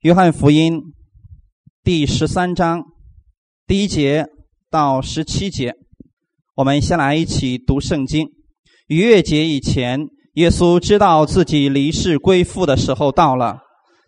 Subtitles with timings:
[0.00, 0.92] 约翰福音
[1.82, 2.84] 第十三章
[3.66, 4.26] 第一节
[4.70, 5.72] 到十七节，
[6.54, 8.28] 我们先来一起读圣经。
[8.88, 13.60] 逾越节以前，耶稣知道自己离世归父的时候到了。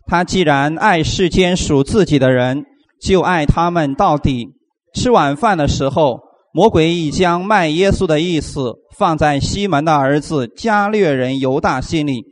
[0.05, 2.63] 他既然爱世间属自己的人，
[3.01, 4.47] 就爱他们到底。
[4.93, 6.19] 吃晚饭的时候，
[6.53, 12.23] 魔鬼已将卖耶稣的意思放在西门的儿子加略人犹大心里。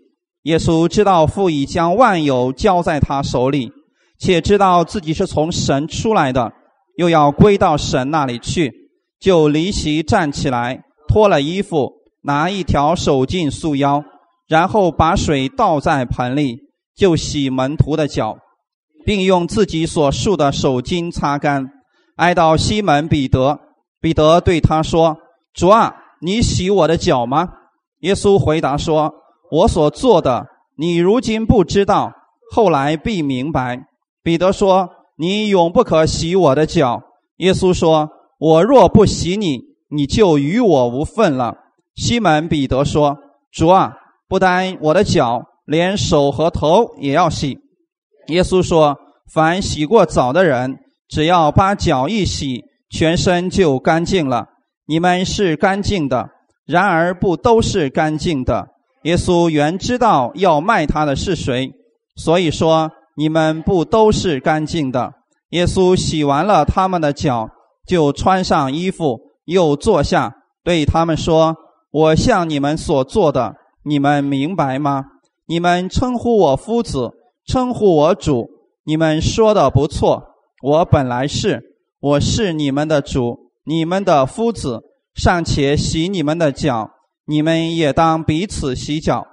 [0.47, 3.69] 耶稣知道父已将万有交在他手里，
[4.17, 6.53] 且知道自己是从神出来的，
[6.95, 8.71] 又要归到神那里去，
[9.19, 14.01] 就离席站起来，脱了衣服，拿一条手巾束腰，
[14.47, 16.59] 然后把水倒在盆里，
[16.95, 18.37] 就洗门徒的脚，
[19.05, 21.69] 并用自己所束的手巾擦干，
[22.15, 23.59] 挨到西门彼得。
[23.99, 25.17] 彼得对他说
[25.53, 27.49] ：“主啊，你洗我的脚吗？”
[27.99, 29.13] 耶稣回答说。
[29.49, 32.11] 我所做的，你如今不知道，
[32.51, 33.87] 后来必明白。
[34.23, 37.01] 彼得说：“你永不可洗我的脚。”
[37.37, 38.09] 耶稣说
[38.39, 39.59] ：“我若不洗你，
[39.89, 41.55] 你就与我无份了。”
[41.95, 43.17] 西门彼得说
[43.51, 43.93] ：“主啊，
[44.27, 47.57] 不单我的脚，连手和头也要洗。”
[48.27, 48.97] 耶稣说
[49.33, 54.47] ：“凡洗过澡的人，只要把脚一洗，全身就干净了。
[54.85, 56.29] 你们是干净的，
[56.65, 58.67] 然而不都是干净的。”
[59.03, 61.71] 耶稣原知道要卖他的是谁，
[62.15, 65.13] 所以说你们不都是干净的。
[65.51, 67.49] 耶稣洗完了他们的脚，
[67.87, 71.55] 就穿上衣服，又坐下，对他们说
[71.91, 75.05] ：“我向你们所做的，你们明白吗？
[75.45, 77.11] 你们称呼我夫子，
[77.45, 78.49] 称呼我主，
[78.83, 80.23] 你们说的不错。
[80.61, 81.61] 我本来是，
[82.01, 84.81] 我是你们的主，你们的夫子，
[85.15, 86.91] 尚且洗你们的脚。”
[87.27, 89.27] 你们也当彼此洗脚。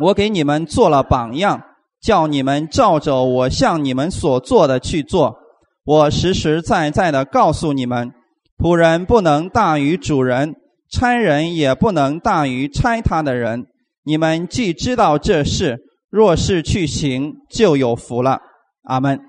[0.00, 1.60] 我给你们做了榜样，
[2.00, 5.36] 叫你们照着我向你们所做的去做。
[5.84, 8.10] 我实实在在的告诉你们：
[8.56, 10.54] 仆人不能大于主人，
[10.90, 13.66] 差人也不能大于差他的人。
[14.04, 15.78] 你们既知道这事，
[16.10, 18.38] 若是去行，就有福了。
[18.84, 19.20] 阿门。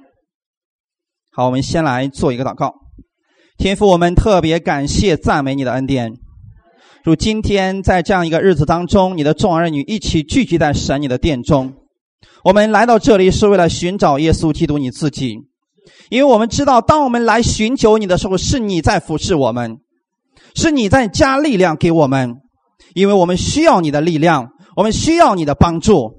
[1.32, 2.74] 好，我们先来做一个祷告。
[3.58, 6.14] 天父，我们特别感谢赞美你的恩典。
[7.06, 11.72] 如今天在这样一个日子当中，你的众儿女一起聚集在神你的殿中，
[12.44, 15.36] 我们来到这里是为了寻找耶稣基督你自己，
[16.10, 19.78] 因为我们知道，当我们来寻求你的时候，是你在服侍我们，
[20.56, 22.38] 是你在加力量给我们，
[22.96, 26.12] 因为我们需要你的力量，我们需要你的帮助，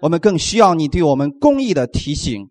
[0.00, 2.48] 我们更需要你对我们公义的提醒，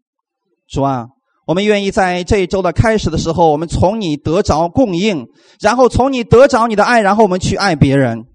[0.68, 1.06] 主啊。
[1.47, 5.25] 我们愿意在这一周的开始的时候，我们从你得着供应，
[5.62, 8.25] 然后从你得着你的爱，然后我们去爱别人。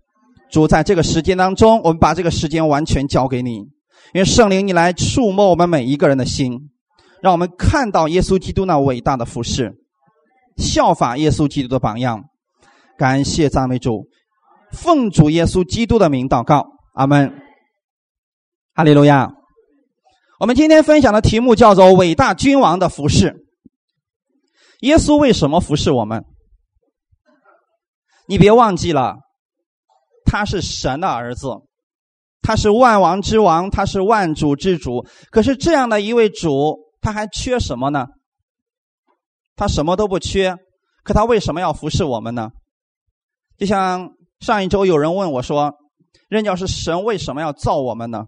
[0.51, 3.57] 主，在这个时间当中，我们把这个时间完全交给你，
[4.15, 6.71] 因为圣灵，你来触摸我们每一个人的心，
[7.21, 9.75] 让我们看到耶稣基督那伟大的服饰，
[10.57, 12.25] 效法耶稣基督的榜样。
[12.97, 14.07] 感谢赞美主，
[14.73, 17.31] 奉主耶稣基督的名祷告，阿门。
[18.75, 19.42] 哈利路亚。
[20.43, 23.47] 我们今天分享的题目叫做“伟大君王的服饰”。
[24.83, 26.25] 耶稣为什么服侍我们？
[28.27, 29.19] 你别忘记了，
[30.25, 31.47] 他是神的儿子，
[32.41, 35.07] 他是万王之王，他是万主之主。
[35.31, 38.09] 可是这样的一位主，他还缺什么呢？
[39.55, 40.57] 他什么都不缺，
[41.05, 42.51] 可他为什么要服侍我们呢？
[43.57, 44.11] 就像
[44.41, 45.73] 上一周有人问我说
[46.29, 48.25] ：“任教师，神为什么要造我们呢？”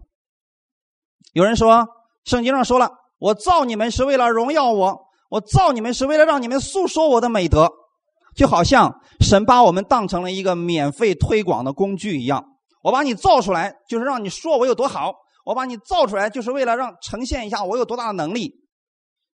[1.35, 1.85] 有人说。
[2.25, 4.99] 圣经上说了：“我造你们是为了荣耀我，
[5.29, 7.69] 我造你们是为了让你们诉说我的美德，
[8.35, 12.43] 就好像神把我们当成了一个免费推广的工具一样。
[12.81, 15.11] 我把你造出来，就是让你说我有多好；
[15.45, 18.53] 我把你造出来，就是为了让呈现一下我有多大的能力。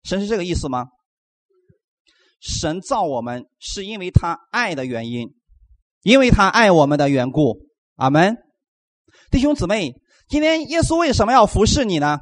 [0.03, 0.87] 神是这个意思吗？
[2.41, 5.29] 神造我们是因为他爱的原因，
[6.03, 7.67] 因为他爱我们的缘故。
[7.97, 8.37] 阿门，
[9.31, 9.93] 弟兄姊妹，
[10.29, 12.19] 今天耶稣为什么要服侍你呢？”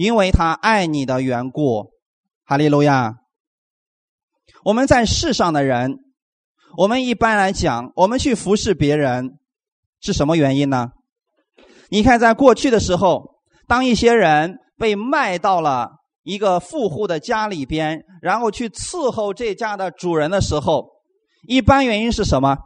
[0.00, 1.90] 因为他爱你的缘故，
[2.46, 3.16] 哈利路亚。
[4.64, 5.98] 我们在世上的人，
[6.78, 9.38] 我们一般来讲，我们去服侍别人
[10.00, 10.92] 是什么原因呢？
[11.90, 15.90] 你看，在过去的时候，当一些人被卖到了
[16.22, 20.88] 一个富户的家里边，然后去伺候这家的主人的时候，
[21.46, 22.56] 一般原因是什么？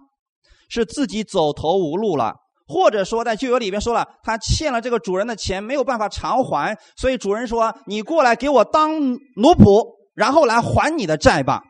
[0.69, 2.37] 是自己走投无路了。
[2.67, 9.85] 或者说，在旧约里边说了，他欠了这个主人的钱，没有办法偿还，所以主人说：“你过来给我当奴仆，
[10.15, 11.63] 然后来还你的债吧。”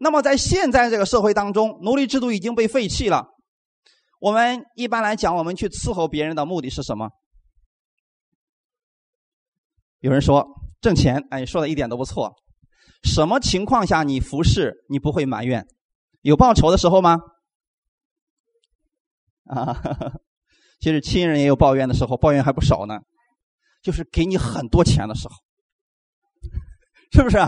[0.00, 3.28] 那么，在现在这个社会当中，奴隶制度已经被废弃了。
[4.20, 7.10] 我们一般来讲，我们去伺候别人的目的是什么？
[10.00, 10.46] 有人说
[10.80, 12.34] 挣钱，哎，说的一点都不错。
[13.04, 15.66] 什么情况下你服侍你不会埋怨？
[16.22, 17.18] 有报酬的时候吗？
[19.44, 19.80] 啊，
[20.82, 22.98] 其实亲人也有抱怨的时候，抱怨还不少呢。
[23.82, 25.34] 就是给你很多钱的时候，
[27.12, 27.38] 是不是？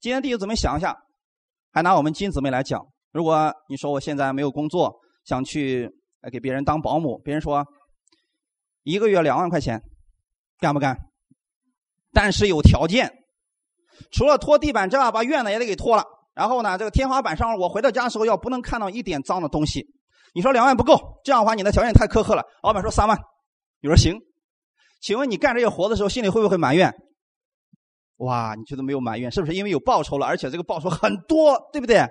[0.00, 0.96] 今天弟兄姊妹想一下，
[1.72, 5.90] 还拿我们金姊妹来讲，如果你说我现在没有工作，想去
[6.30, 7.66] 给别人当保姆，别人说
[8.82, 9.82] 一个月两万块钱，
[10.58, 10.96] 干不干？
[12.12, 13.12] 但是有条件，
[14.10, 16.04] 除了拖地板之外，把院子也得给拖了。
[16.34, 19.86] 然后呢，这个天花板上，我回到家的时候要不能看到一点脏的东西。
[20.32, 22.42] 你说两万不够，这样的话你的条件太苛刻了。
[22.62, 23.18] 老板说三万，
[23.80, 24.18] 你说行。
[25.00, 26.92] 请问你干这些活的时候，心里会不会埋怨？
[28.18, 32.06] 哇，你觉得没有埋怨，是不是因为有报酬了，而且这个报酬很多，对不对？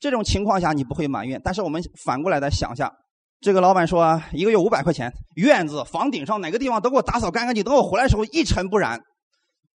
[0.00, 1.40] 这种情况下你不会埋怨。
[1.44, 2.92] 但是我们反过来再想一下，
[3.40, 9.00] 这个老板说一个月五百块钱，院子房顶上哪个地方都给我打扫干干净，等我回来的时候一尘不染。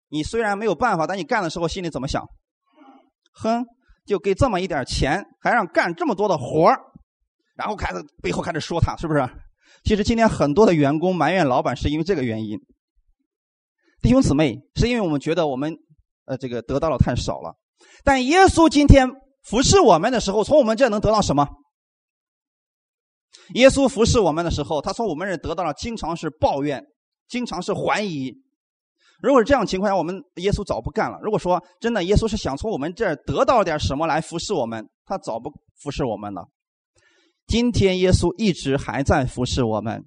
[0.09, 2.25] 你虽然没有办法，但你干的时候心里怎么想？
[3.33, 3.65] 哼，
[4.05, 6.69] 就给这么一点钱，还让干这么多的活
[7.57, 9.27] 然后开始背后开始说他，是不是？
[9.83, 12.57] 其实今天很多的员工埋怨老板是因为这个原因，
[14.01, 15.75] 弟兄姊妹，是因为我们觉得我们
[16.25, 17.55] 呃这个得到了太少了。
[18.03, 19.09] 但耶稣今天
[19.43, 21.47] 服侍我们的时候，从我们这能得到什么？
[23.53, 26.83] 耶稣服侍我们的时候，他从我们这得到了经常是抱怨，
[27.27, 28.33] 经常是怀疑。
[29.21, 31.17] 如果是这样情况下，我们耶稣早不干了。
[31.23, 35.49] 如果说真的耶稣是想从我们这儿得到点什么来服侍我们，他早不
[35.81, 36.47] 服侍我们了。
[37.47, 40.03] 今天耶稣一直还在服侍我们，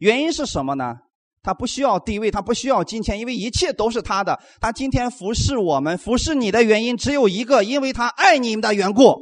[0.00, 0.94] 原因是什么呢？
[1.42, 4.38] 他不需要地位，他不需要金钱，因为一切都是他的。
[4.60, 9.14] 他今天服侍我们，服侍你的原因只有一个，因为他爱你们的缘故。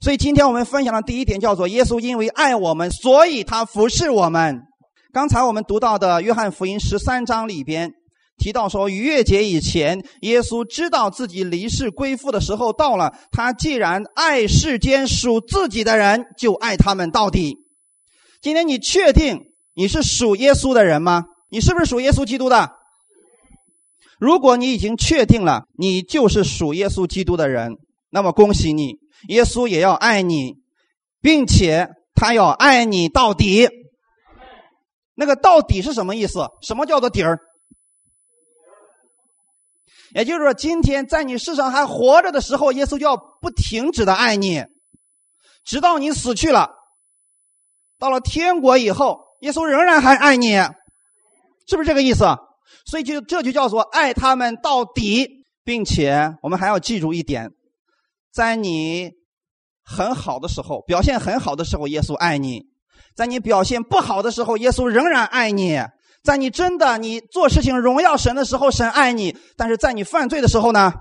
[0.00, 4.60] 所以今天我们分享的第一点叫做：耶稣因为爱我们，所以他服侍我们。
[5.12, 7.92] 刚才我们读到的约翰福音十三章里边。
[8.42, 13.14] 提到说，逾越节以前，耶稣知道自己离世归父的时候到了。
[13.30, 17.58] 他既然爱世间属自己的人，就爱他们到底。
[18.40, 19.38] 今天你确定
[19.74, 21.22] 你是属耶稣的人吗？
[21.50, 22.72] 你是不是属耶稣基督的？
[24.18, 27.76] 如果你已经确定了，你就是属耶稣基督的人，
[28.10, 28.96] 那么恭喜你，
[29.28, 30.54] 耶稣也要爱你，
[31.20, 33.68] 并且他要爱你到底。
[35.14, 36.48] 那个到底是什么意思？
[36.60, 37.38] 什么叫做底儿？
[40.14, 44.62] 也就是说，今天在你世上还活着的时候，耶稣就要不停止的爱你，
[45.64, 46.70] 直到你死去了。
[47.98, 50.56] 到了天国以后，耶稣仍然还爱你，
[51.66, 52.26] 是不是这个意思？
[52.84, 57.50] 所以就这就叫做爱他们到底，并且我们还要记住一点，
[58.32, 59.12] 在你
[59.84, 62.66] 很好的时候，表现很好的时候，耶稣爱你；
[63.16, 65.80] 在你表现不好的时候，耶稣仍然爱你。
[66.22, 70.92] 在你真的你做事情荣耀神的时候，神爱你；但是在你犯罪的时候呢？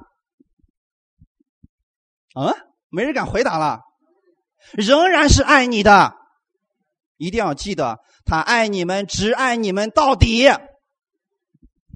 [2.35, 2.56] 嗯，
[2.89, 3.81] 没人敢回答了。
[4.73, 6.13] 仍然是爱你的，
[7.18, 10.47] 一定要记得，他爱你们，只爱你们到底。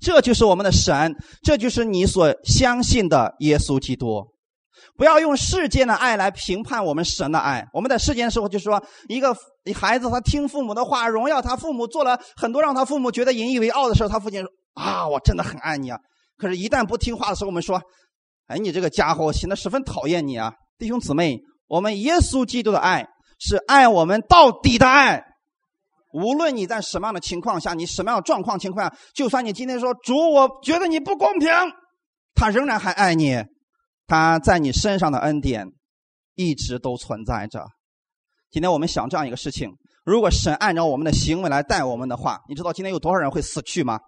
[0.02, 4.35] 这就是我们的神，这就是你所相信的耶稣基督。
[4.98, 7.66] 不要用世间的爱来评判我们神的爱。
[7.74, 9.36] 我们在世间的时候，就说，一个
[9.74, 16.00] 孩子他听父母的话，荣耀他父母，做了很多让他父母觉得引以为傲的事他父亲说：“啊，我真的很爱你啊。”
[16.38, 17.82] 可是，一旦不听话的时候，我们说
[18.48, 23.06] ：“哎，你这个家伙，显得十分讨厌你啊！”弟兄姊妹，我们耶稣基督的爱
[23.40, 25.24] 是爱我们到底的爱。
[26.14, 31.50] 无论你在什么样的情况下，你什么样的状况情况下，就算你今天说主，我觉得你不公平，
[32.34, 33.44] 他仍然还爱你。
[34.08, 35.68] 他在你身上的恩典
[36.36, 37.66] 一直都存在着。
[38.52, 39.70] 今天我们想这样一个事情：
[40.04, 44.00] 如果神按照我们的行为来待我们的话，你知道今天有多少人会死去吗？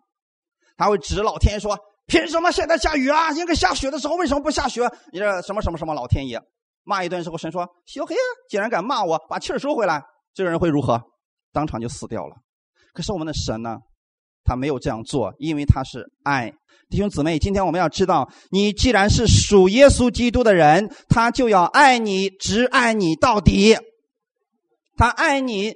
[0.78, 3.32] 他会指着老天爷说：“凭什么现在下雨啊？
[3.32, 6.40] 应该下雪的时候为什么不下雪？”你这什么什么什么老天爷
[6.84, 8.16] 骂一顿之后，神说：“小黑，
[8.50, 11.02] 竟然敢骂我，把气儿收回来。”这个人会如何？
[11.52, 12.36] 当场就死掉了。
[12.94, 13.78] 可是我们的神呢？
[14.48, 16.54] 他没有这样做，因为他是爱。
[16.90, 23.76] 弟兄姊妹，今天我们要知道，你既然是属耶稣基督的人，他就要爱你，只爱你到底。
[24.96, 25.74] 他爱你，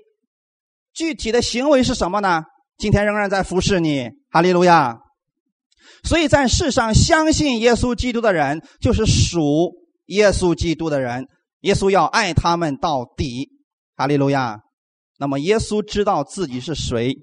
[0.93, 2.43] 具体的行为是什么呢？
[2.77, 4.97] 今天仍然在服侍你，哈利路亚。
[6.03, 9.73] 所以在世上相信耶稣基督的人，就是属
[10.05, 11.27] 耶稣基督的人。
[11.59, 13.49] 耶稣要爱他们到底，
[13.95, 14.61] 哈利路亚。
[15.19, 17.13] 那么耶稣知道自己是谁。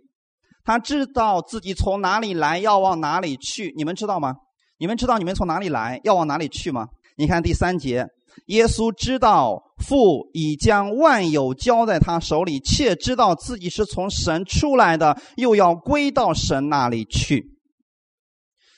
[0.69, 3.73] 他知道自己从哪里来，要往哪里去。
[3.75, 4.35] 你们知道吗？
[4.77, 6.89] 你们知道你们从哪里来，要往哪里去吗？
[7.17, 8.07] 你看第三节，
[8.49, 17.47] 耶稣知道父已将万有交在他手里，且知道自己是从神出来的，又要归到神那里去。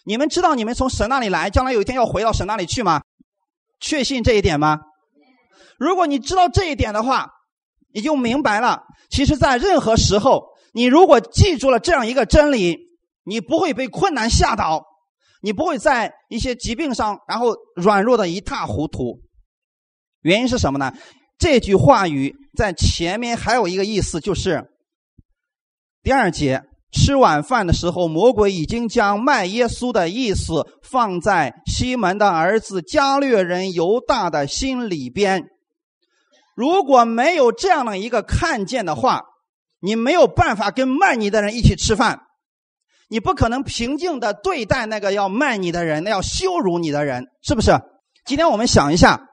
[0.05, 3.03] 你们知道你们从神那里来，将来有一天要回到神那里去吗？
[3.81, 4.79] 确信这一点吗？
[5.77, 7.29] 如果你知道这一点的话，
[7.93, 8.85] 你就明白了。
[9.11, 12.79] 其实，在任何时候，你如果记住了这样一个真理，
[13.25, 14.85] 你不会被困难吓倒，
[15.43, 19.21] 你不会在一些疾病上然后软弱的一塌糊涂。
[20.23, 20.93] 原因是什么呢？
[21.39, 24.69] 这句话语在前面还有一个意思，就是
[26.03, 26.63] 第二节
[26.93, 35.45] 吃晚饭的时候，魔鬼已经将卖耶稣的意思放在西门的儿子加略人犹大的心里边。
[36.55, 39.23] 如果没有这样的一个看见的话，
[39.81, 42.21] 你没有办法跟卖你的人一起吃饭，
[43.09, 47.73] 你不可能平静的对待那个要卖你的人、那要羞辱你的人，是不是？
[48.25, 49.27] 今天我们想一下。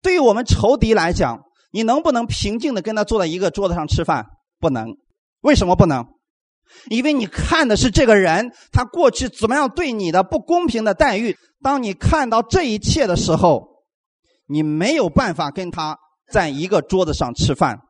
[0.00, 1.42] 对于我们仇敌来讲，
[1.72, 4.26] 你能不能平静的跟他坐在一个桌子上吃饭？
[4.58, 4.96] 不能。
[5.40, 6.06] 为什么不能？
[6.88, 11.36] 因为你看的是这个人他过去怎么样对你的不公平的待遇。
[11.60, 13.84] 当你看到这一切的时候，
[14.46, 15.98] 你没有办法跟他
[16.30, 17.80] 在一个桌子上吃饭。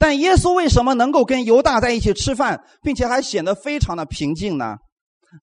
[0.00, 4.78] 但耶稣为什么能够跟犹大在一起吃饭，并且还显得非常的平静呢？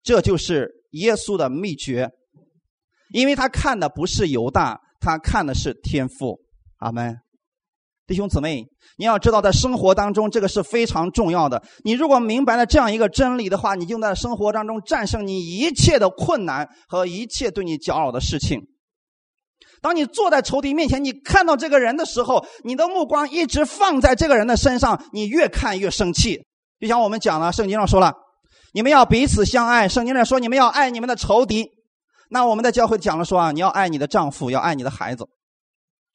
[0.03, 2.09] 这就是耶稣的秘诀，
[3.13, 4.81] 因为他看的不是犹大。
[4.99, 6.39] 他看的是天赋，
[6.79, 7.17] 阿门，
[8.07, 8.65] 弟兄姊妹，
[8.97, 11.63] 你要知道，在生活当中，这个是非常重要的。
[11.83, 18.59] 你如果明白了这样一个真理的话，你就在生活当中战胜你一切的困难和一切对你搅扰的事情。
[19.81, 26.39] 当你坐在仇敌面前，你看到这个人的时候，你的目光一直放在这个人的身上，你越看越生气。
[26.79, 28.13] 就像我们讲了，圣经上说了，
[28.73, 29.87] 你们要彼此相爱。
[29.87, 31.67] 圣经上说，你们要爱你们的仇敌。
[32.29, 35.25] 那我们在教会讲了说啊，你要爱你的丈夫，要爱你的孩子。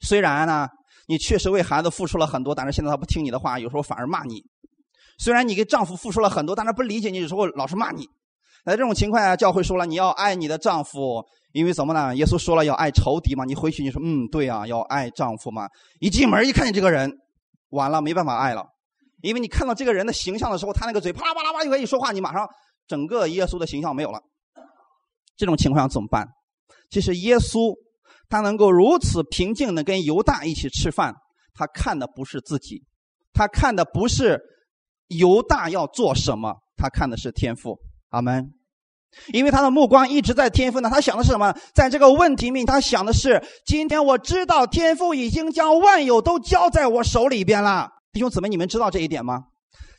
[0.01, 0.69] 虽然呢，
[1.07, 4.43] 你确实为孩子付出了很多，但是现在他不听你的话，有时候反而骂你。
[5.19, 8.07] 虽然你给丈夫付出了很多，但是不理解你，有时候老是骂你。
[8.65, 12.15] 在这种情况下，教会说了，你要爱你的丈夫，因为什么呢？
[12.17, 13.45] 耶稣说了要爱仇敌嘛。
[13.45, 15.69] 你回去你说，嗯，对啊，要爱丈夫嘛。
[16.01, 17.11] 一进门一看见这个人，
[17.71, 18.67] 完了，没办法爱了，
[19.21, 22.49] 因为你看到这个人的形象的时候，他那个嘴啪啦啪啦啪一一说话，你马上
[22.87, 24.21] 整个耶稣的形象没有了。
[25.37, 26.27] 这种情况下怎么办？
[26.91, 27.75] 其实耶稣
[28.29, 31.15] 他能够如此平静的跟犹大一起吃饭，
[31.55, 32.83] 他看的不是自己，
[33.33, 34.41] 他看的不是
[35.09, 37.79] 犹大要做什么，他看的是天赋。
[38.11, 38.53] 阿门。
[39.33, 41.55] 因为他的目光一直在天赋呢，他想的是什么？
[41.75, 47.89] 在这个问题面，他想的是：今天我知道天赋已经将万有都交在我手里边了。
[48.13, 49.45] 弟兄姊妹，你们知道这一点吗？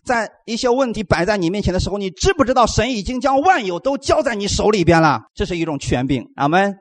[0.05, 5.22] 在一些问题摆在你面前的时候，你知不知道神已经将万有都交在你手里边了？
[5.34, 6.25] 这是一种权柄。
[6.36, 6.75] 阿门。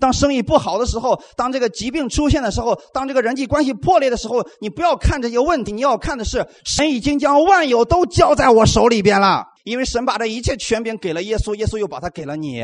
[0.00, 9.44] 当生意不好的时候，当这个疾病出现的时候，当这个人际关系破裂的时候，你不要看这些问题，你要看的是神已经将万有都交在我手里边了。
[9.64, 12.62] 因为神把这一切权柄给了耶稣，耶稣又把它给了你。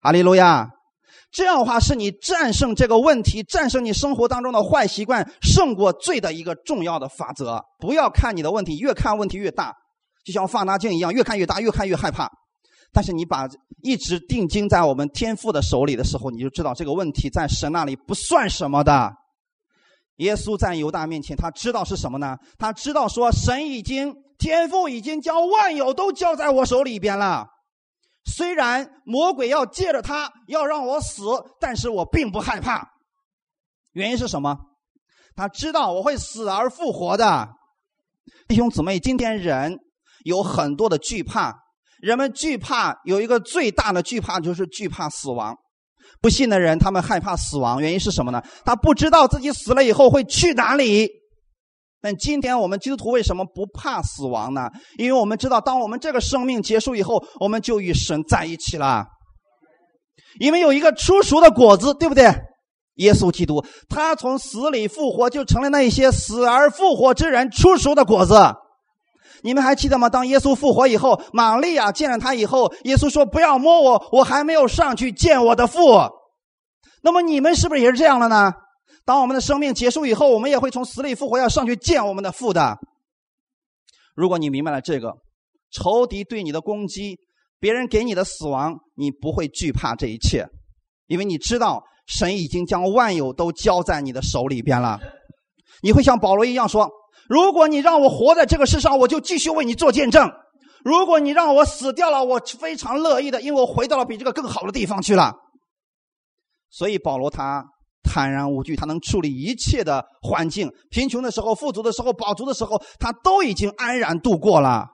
[0.00, 0.68] 哈利路亚。
[1.30, 7.62] 这样的话，是你战胜这个问题、战胜你生活当中的坏习惯、胜过罪的一个重要的法则。
[7.78, 9.74] 不要看你的问题，越看问题越大，
[10.24, 12.30] 就像放大镜一样，越看越大，越看越害怕。
[12.94, 13.46] 但是你把
[13.82, 19.12] 一直定睛在我们天父的手里的时候，你就知道这个问题在神那里不算什么的。
[20.16, 22.36] 耶稣在犹大面前，他知道是什么呢？
[22.58, 27.46] 他知道说，神已经天父已经将万有都交在我手里边了。
[28.24, 31.22] 虽然魔鬼要借着他要让我死，
[31.60, 32.90] 但是我并不害怕。
[33.92, 34.58] 原因是什么？
[35.36, 37.48] 他知道我会死而复活的。
[38.48, 39.78] 弟兄姊妹，今天人
[40.24, 41.54] 有很多的惧怕，
[42.00, 45.54] 人们惧怕有一个最大的惧怕就是惧怕死亡。
[46.20, 48.42] 不信的人，他们害怕死亡，原因是什么呢？
[48.64, 51.08] 他不知道自己死了以后会去哪里。
[52.00, 54.70] 但今天我们基督徒为什么不怕死亡呢？
[54.96, 59.04] 因为我们知道，当我们这个生命结束以后，我们就与神在一起了。
[60.40, 62.32] 因为有一个出熟的果子，对不对？
[62.94, 68.34] 耶稣基督，他从死里复活，就成了那些死而复活之人出熟的果子。
[69.42, 70.08] 你们还记得吗？
[70.08, 75.80] 当耶稣复活以后，玛利亚见了他以后，耶稣说：“不要摸我，我还没有上去见我的父。”
[77.02, 78.52] 那么你们是不是也是这样了呢？
[79.04, 82.76] 当我们的生命结束以后，我们也会从死里复活，要上去见我们的父的。
[84.14, 85.14] 如果你明白了这个，
[85.70, 87.16] 仇敌对你的攻击，
[87.60, 90.46] 别人给你的死亡，你不会惧怕这一切，
[91.06, 94.98] 因为你知道神已经将万有都交在你的手里边了。
[95.82, 96.90] 你会像保罗一样说
[97.28, 100.26] ：“如果你让我活在这个世上，我就继续为你做见证；
[100.82, 105.32] 如果你让我死掉了，我非常乐意的，因为我回到了比这个更好的地方去了。”
[106.70, 107.64] 所以保罗他
[108.02, 114.86] 坦然无惧，他能处理一切的环境，贫穷的时候、富足的时候、饱足的时候，他都已经安然度过了。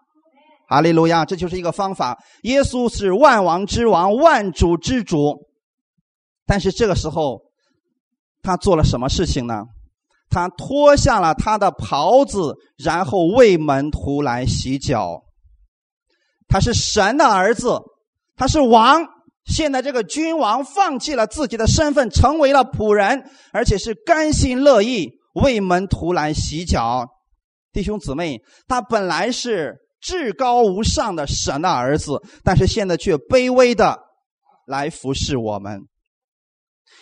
[0.66, 1.24] 哈利路亚！
[1.24, 2.18] 这就是一个方法。
[2.44, 5.46] 耶稣是万王之王、万主之主，
[6.46, 7.42] 但是这个时候
[8.42, 9.64] 他做了什么事情呢？
[10.34, 15.22] 他脱下了他的袍子，然后为门徒来洗脚。
[16.48, 17.80] 他是神的儿子，
[18.36, 19.06] 他是王。
[19.44, 27.06] 现在这个君王放弃了自己的身份，成为了仆人，而且是甘心乐意为门徒来洗脚。
[27.72, 34.00] 弟兄姊妹，他本来是至高无上的神的儿子，但是现在却卑微的
[34.66, 35.82] 来服侍我们。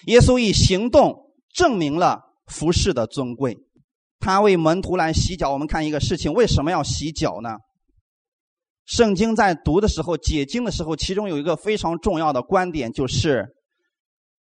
[0.06, 1.14] 耶稣以行动
[1.54, 3.56] 证明了服饰的尊贵。
[4.18, 5.52] 他为门徒来洗脚。
[5.52, 7.56] 我们看一个事情，为什么要洗脚呢？
[8.84, 13.46] 圣经在读的时候，解经的时候，其中有一个非常重要的观点，就是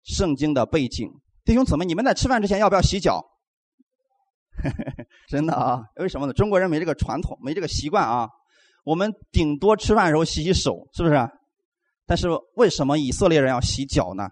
[0.05, 1.09] 圣经的背景。
[1.45, 3.25] 弟兄姊妹，你们在吃饭之前要不要洗脚？
[5.29, 5.81] 真的啊？
[5.97, 6.33] 为什么呢？
[6.33, 8.29] 中国人没这个传统，没这个习惯啊。
[8.85, 11.15] 我们顶多吃饭的时候洗洗手，是不是？
[12.07, 14.29] 但是为什么以色列人要洗脚呢？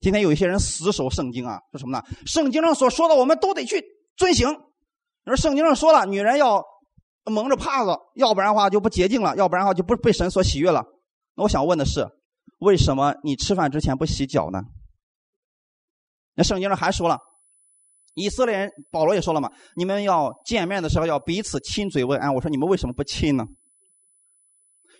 [0.00, 2.04] 今天有一些人死守圣经啊，说什么呢？
[2.26, 3.84] 圣经上所说的，我们都得去
[4.16, 4.48] 遵行。
[4.50, 6.62] 你说圣经上说了，女人要。
[7.28, 10.84] 蒙着帕子，要不然的话就不洁净了，要不然的话就不被神所喜悦了。
[11.34, 12.06] 那我想问的是，
[12.60, 14.62] 为什么你吃饭之前不洗脚呢？
[16.36, 17.18] 那圣经上还说了，
[18.14, 22.32] 以色列人保罗也说了嘛，你们要见面的时候要彼此亲嘴问安。
[22.32, 23.44] 我说你们为什么不亲呢？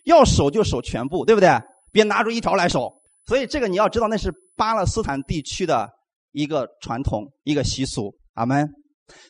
[0.05, 1.49] 要守就守全部，对不对？
[1.93, 2.93] 别拿出一条来守。
[3.27, 5.89] 所以这个你要知道，那是巴勒斯坦地区的
[6.33, 8.15] 一个传统，一个习俗。
[8.35, 8.69] 阿门。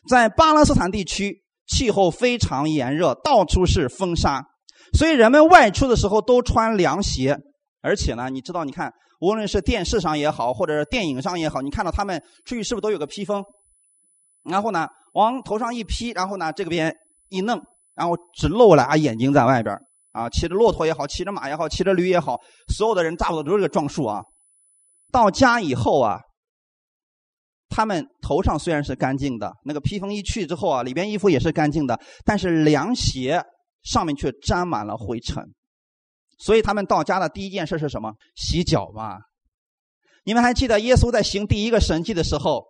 [0.09, 1.43] 在巴勒斯坦地区。
[1.69, 4.41] 气候非常炎热，到处是风沙，
[4.97, 7.37] 所以人们外出的时候都穿凉鞋。
[7.81, 13.43] 而且呢，你知道，你看，无论是电视上也好，或者是电影上也好，你看到他们出去是不是都有个披风？
[14.49, 16.95] 然后呢，往头上一披，然后呢，这个边
[17.27, 17.61] 一弄，
[17.93, 19.77] 然后只露俩眼睛在外边
[20.13, 22.39] 啊，骑着骆驼也好，骑着马也好，骑着驴也好，
[22.73, 24.23] 所有的人差不多都是个装束啊。
[25.11, 26.19] 到家以后啊。
[27.69, 33.43] 他们头上虽然是干净的，那个披风一去之后啊，里边衣服也是干净的，但是凉鞋
[33.83, 35.43] 上面却沾满了灰尘。
[36.39, 38.13] 所以他们到家的第一件事是什么？
[38.37, 39.17] 洗脚嘛。
[40.23, 42.63] 你们还记得耶稣在行第一个神迹的时候，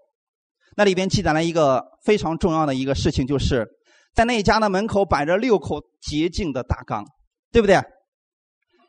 [0.75, 3.67] 那里边记载了一个非常重要的一个事情，就是
[4.15, 7.05] 在那一家的门口摆着六口洁净的大缸，
[7.51, 7.79] 对不对？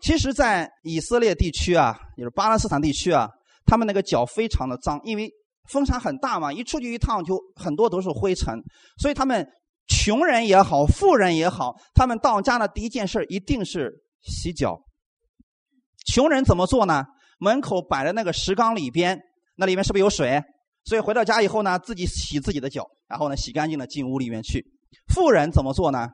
[0.01, 3.29] 其实，在以色列地区啊，就是巴勒斯坦地区啊，
[3.69, 5.31] 他们那个脚非常的脏，因为。
[5.71, 8.59] 风沙很大嘛，一出去一趟就很多都是灰尘，
[8.97, 9.47] 所以他们
[9.87, 14.81] 穷人也好，富人也好，他们到家的第一件事一定是洗脚。
[16.07, 17.05] 穷人怎么做呢？
[17.39, 19.21] 门口摆的那个石缸里边，
[19.57, 20.43] 那里面是不是有水？
[20.87, 24.65] 所以回到家以后呢，自己洗自己的脚，然后呢洗干净了进屋里面去。
[25.15, 26.09] 富人怎么做呢？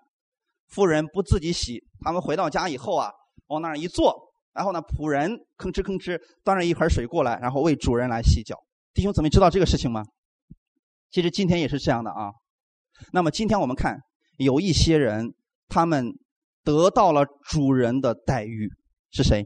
[0.66, 3.12] 富人不自己洗，他们回到家以后啊，
[3.46, 8.56] 往那儿一坐，然后呢仆人吭哧吭哧端着一盆水过来，然后为主人来洗脚。
[8.94, 10.04] 弟兄姊妹知道这个事情吗？
[11.10, 12.30] 其实今天也是这样的啊。
[13.12, 13.98] 那么今天我们看，
[14.38, 15.34] 有一些人
[15.68, 16.12] 他们
[16.62, 18.70] 得到了主人的待遇，
[19.10, 19.44] 是谁？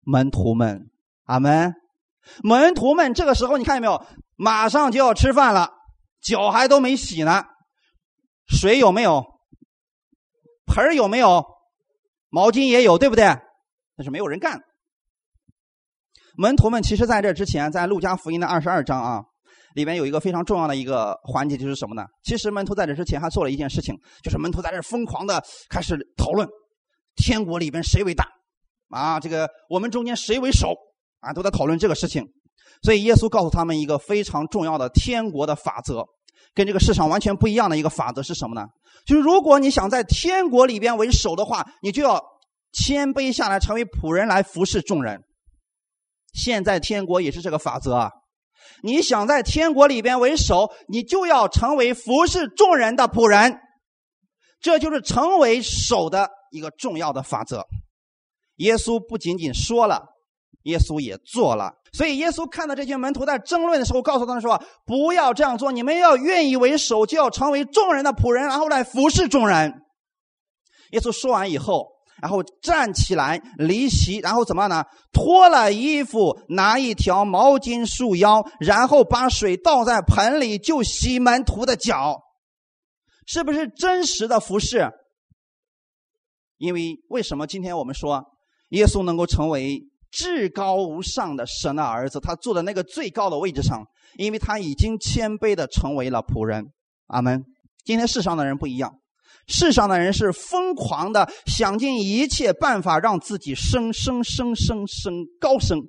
[0.00, 0.90] 门徒们，
[1.24, 1.74] 阿门。
[2.42, 4.02] 门徒们这个时候你看见没有？
[4.36, 5.70] 马上就要吃饭了，
[6.22, 7.44] 脚还都没洗呢，
[8.46, 9.24] 水有没有？
[10.66, 11.44] 盆有没有？
[12.34, 13.22] 毛巾也有，对不对？
[13.96, 14.60] 但是没有人干。
[16.36, 19.22] 门徒们其实在这之前，在路加福音的二十二章啊，
[19.76, 22.04] 里面有一个非常重要的一个环节，就是什么呢？
[22.24, 26.48] 其实门徒在这之前还做了一件事情，就是门徒在这疯狂的开始讨论
[27.14, 28.26] 天国里边谁为大
[28.88, 30.74] 啊，这个我们中间谁为首
[31.20, 32.26] 啊，都在讨论这个事情。
[32.82, 36.04] 所以耶稣告诉他们一个非常重要的天国的法则，
[36.54, 38.66] 跟这个市场完全不一样的一个法则是什么呢？
[39.06, 42.22] 就是如果你想在天国里边为首的话，你就要
[42.72, 45.22] 谦卑下来，成为仆人来服侍众人。
[46.32, 48.10] 现在天国也是这个法则啊！
[48.82, 53.58] 你想在天国里边为首，你就要成为服侍众人的仆人，
[54.60, 57.64] 这就是成为首的一个重要的法则。
[58.56, 60.06] 耶稣不仅仅说了，
[60.64, 61.72] 耶稣也做了。
[61.94, 69.72] 所以耶稣看到这些门徒在争论的时候，告诉他们说：“不要这样做，你们要愿意为首，就要成为众人的仆人，然后来服侍众人。”
[70.92, 71.94] 耶稣说完以后。
[72.22, 74.84] 然后站起来离席，然后怎么样呢？
[75.12, 82.22] 脱了衣服，拿一条毛巾束腰，然后把水倒在盆里，就洗门徒的脚，
[83.26, 84.90] 是不是真实的服侍？
[86.56, 88.24] 因为为什么今天我们说
[88.70, 89.82] 耶稣能够成为
[90.14, 93.84] 至高无上的神的儿子，他坐在那个最高的位置上，
[94.16, 96.64] 因为他已经谦卑的成为了仆人。
[97.08, 97.42] 阿门。
[97.84, 98.94] 今天世上的人不一样，
[99.48, 105.80] 世上的人是疯狂的想尽一切办法让自己升升升升升高升，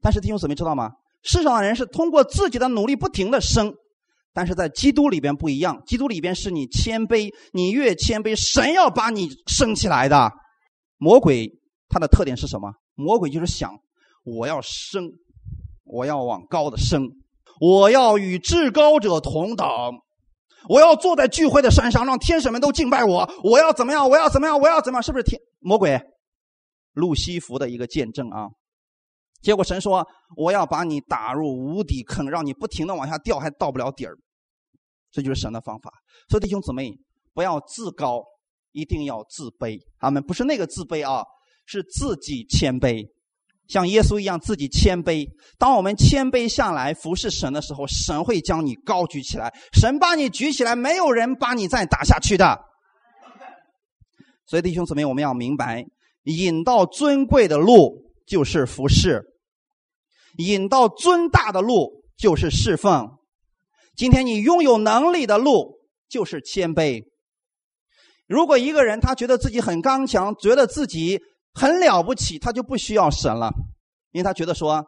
[0.00, 0.90] 但是弟兄姊妹知道吗？
[1.24, 3.74] 世上的人是通过自己的努力不停的升，
[4.32, 10.30] 但是在基督里边不一样，基督里边是你谦卑，你越谦卑，神要把你升起来的。
[10.98, 11.50] 魔鬼
[11.88, 12.72] 他的特点是什么？
[12.94, 13.78] 魔鬼就是想
[14.24, 15.10] 我要升，
[15.84, 17.08] 我要往高的升，
[17.60, 19.66] 我要与至高者同等。
[20.68, 23.28] 我要坐在聚会的山上，让天使们都敬拜我。
[23.42, 24.08] 我要怎么样？
[24.08, 24.60] 我要怎么样？
[24.60, 25.02] 我要怎么样？
[25.02, 26.00] 是不是天魔鬼
[26.92, 28.46] 路西弗的一个见证啊？
[29.40, 30.06] 结果神说
[30.38, 34.16] ：“我要把你打入无底坑，让你不停的往下掉，还到不了底儿。”
[35.10, 35.92] 这就是神的方法。
[36.28, 36.96] 所以弟兄姊妹，
[37.34, 38.22] 不要自高，
[38.70, 39.80] 一定要自卑。
[39.98, 41.24] 他们不是那个自卑啊，
[41.64, 43.06] 是自己谦卑。
[43.68, 45.26] 像耶稣一样自己谦卑。
[45.56, 49.50] 当我们谦卑下来服侍神的时候，神会将你高举起来。
[49.72, 52.58] 神把你举起来，没有人把你再打下去的。
[54.44, 55.86] 所以弟兄姊妹，我们要明白，
[56.24, 59.24] 引到尊贵的路就是服侍，
[60.36, 63.08] 引到尊大的路就是侍奉。
[63.96, 65.78] 今天你拥有能力的路
[66.10, 67.04] 就是谦卑。
[68.26, 71.22] 如果一个人他觉得自己很刚强，觉得自己。
[71.54, 73.52] 很了不起，他就不需要神了，
[74.10, 74.84] 因为他觉得说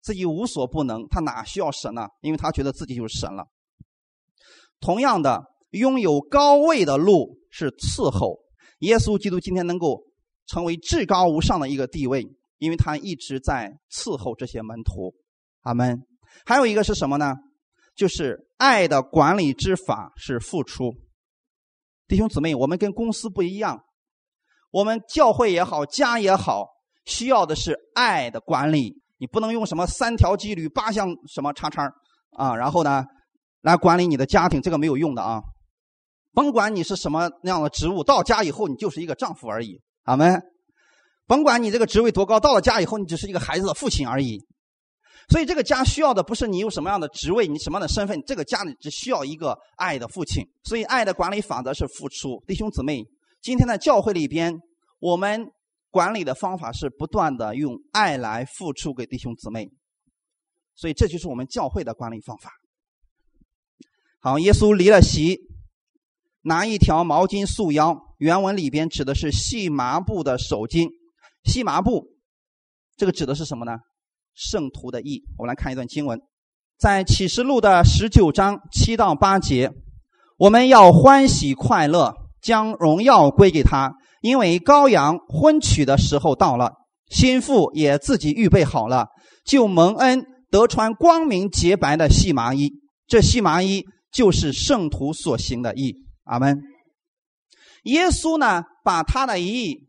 [0.00, 2.08] 自己无所不能，他哪需要神呢？
[2.20, 3.46] 因为他觉得自己就是神了。
[4.80, 8.38] 同样的，拥有高位的路是伺候
[8.80, 10.02] 耶稣基督，今天能够
[10.46, 12.26] 成为至高无上的一个地位，
[12.58, 15.14] 因为他一直在伺候这些门徒。
[15.62, 16.02] 阿门。
[16.46, 17.34] 还有一个是什么呢？
[17.94, 20.94] 就是爱的管理之法是付出。
[22.08, 23.84] 弟兄姊妹，我们跟公司不一样。
[24.70, 26.66] 我们教会也好，家也好，
[27.04, 28.94] 需要的是爱的管理。
[29.18, 31.90] 你不能用什么三条纪律、八项什么叉叉
[32.36, 33.04] 啊，然后呢，
[33.60, 35.42] 来管理你的家庭，这个没有用的啊。
[36.32, 39.80] 甭管你是什么那样的职务，到家以后你就是一个丈夫而已。
[40.04, 40.24] 好没。
[41.26, 44.38] 甭管你这个职位多高，到了家以后你只是一个孩子的父亲而已。
[45.28, 50.42] 所以这个家需要的不是你有什么样的职位，你什么样的身份，这个家里只需要一个爱的父亲。
[50.64, 53.04] 所以爱的管理法则是付出，弟兄姊妹。
[53.42, 54.60] 今天的教会里边，
[54.98, 55.50] 我们
[55.90, 59.70] 管理的方法是不断的用爱来付出给弟兄姊妹，
[60.74, 62.52] 所以这就是我们教会的管理方法。
[64.20, 65.38] 好，耶稣离了席，
[66.42, 70.90] 拿一条毛巾束腰，原文里边指的是细麻布的手巾。
[71.44, 72.08] 细麻布，
[72.98, 73.78] 这个指的是什么呢？
[74.34, 75.24] 圣徒的意。
[75.38, 76.20] 我们来看一段经文，
[76.76, 79.72] 在启示录的十九章七到八节，
[80.36, 82.19] 我们要欢喜快乐。
[82.40, 86.72] 将荣耀归给他，因为羔羊婚娶的时候到了，
[87.08, 89.06] 心腹也自己预备好了，
[89.44, 92.72] 就蒙恩得穿光明洁白的细麻衣。
[93.06, 95.94] 这细麻衣就是圣徒所行的义。
[96.24, 96.60] 阿门。
[97.84, 99.88] 耶稣呢，把他的义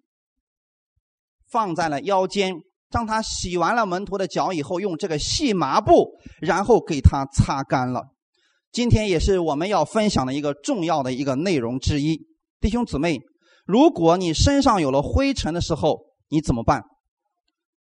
[1.50, 2.56] 放在了腰间，
[2.90, 8.04] 当他洗完了门徒的脚以后，用这个细麻布，然后给他擦干了。
[8.72, 12.20] 今天也是我们要分享的一个重要的一个内容之一。
[12.62, 13.19] 弟兄姊妹，
[13.65, 16.84] 如果你身上有了灰尘的时候，你怎么办？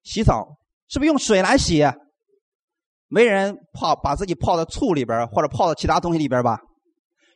[0.03, 0.57] 洗澡
[0.89, 1.85] 是不是用水来洗？
[3.07, 6.61] 没人泡把自己泡在醋里边或者泡到其他东西里边吧？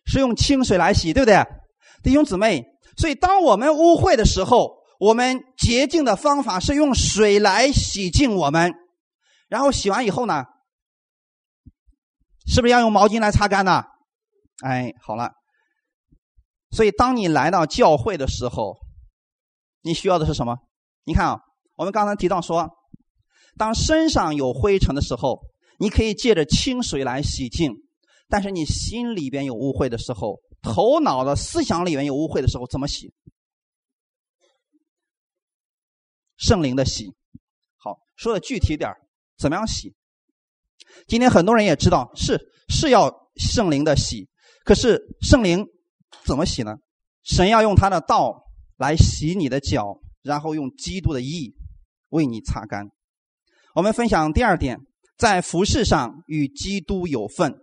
[0.07, 1.45] 是用清水来洗，对不对？
[2.03, 2.65] 弟兄姊妹，
[2.97, 8.73] 所以当我们污秽的时候，我们洁净的方法是用水来洗净我们，
[9.49, 10.45] 然后洗完以后呢，
[12.47, 13.85] 是不是要用毛巾来擦干呢？
[14.63, 15.33] 哎，好了。
[16.75, 18.77] 所以，当你来到教会的时候，
[19.83, 20.57] 你需要的是什么？
[21.05, 21.39] 你看啊，
[21.77, 22.69] 我们刚才提到说，
[23.57, 25.41] 当身上有灰尘的时候，
[25.79, 27.71] 你可以借着清水来洗净；
[28.29, 33.15] 但是你心里边有污秽的时候，头脑的思想里面有污秽的时候，怎么洗？
[36.37, 37.15] 圣灵的洗。
[37.77, 38.91] 好，说的具体点
[39.39, 39.95] 怎么样洗？
[41.07, 42.37] 今天很多人也知道，是
[42.69, 44.29] 是要圣灵的洗，
[44.65, 45.65] 可是圣灵。
[46.25, 46.77] 怎么洗呢？
[47.23, 48.45] 神要用他的道
[48.77, 51.55] 来洗你的脚，然后用基督的义
[52.11, 52.87] 为你擦干。
[53.75, 54.79] 我们分享第二点，
[55.17, 57.55] 在服饰上与基督有份。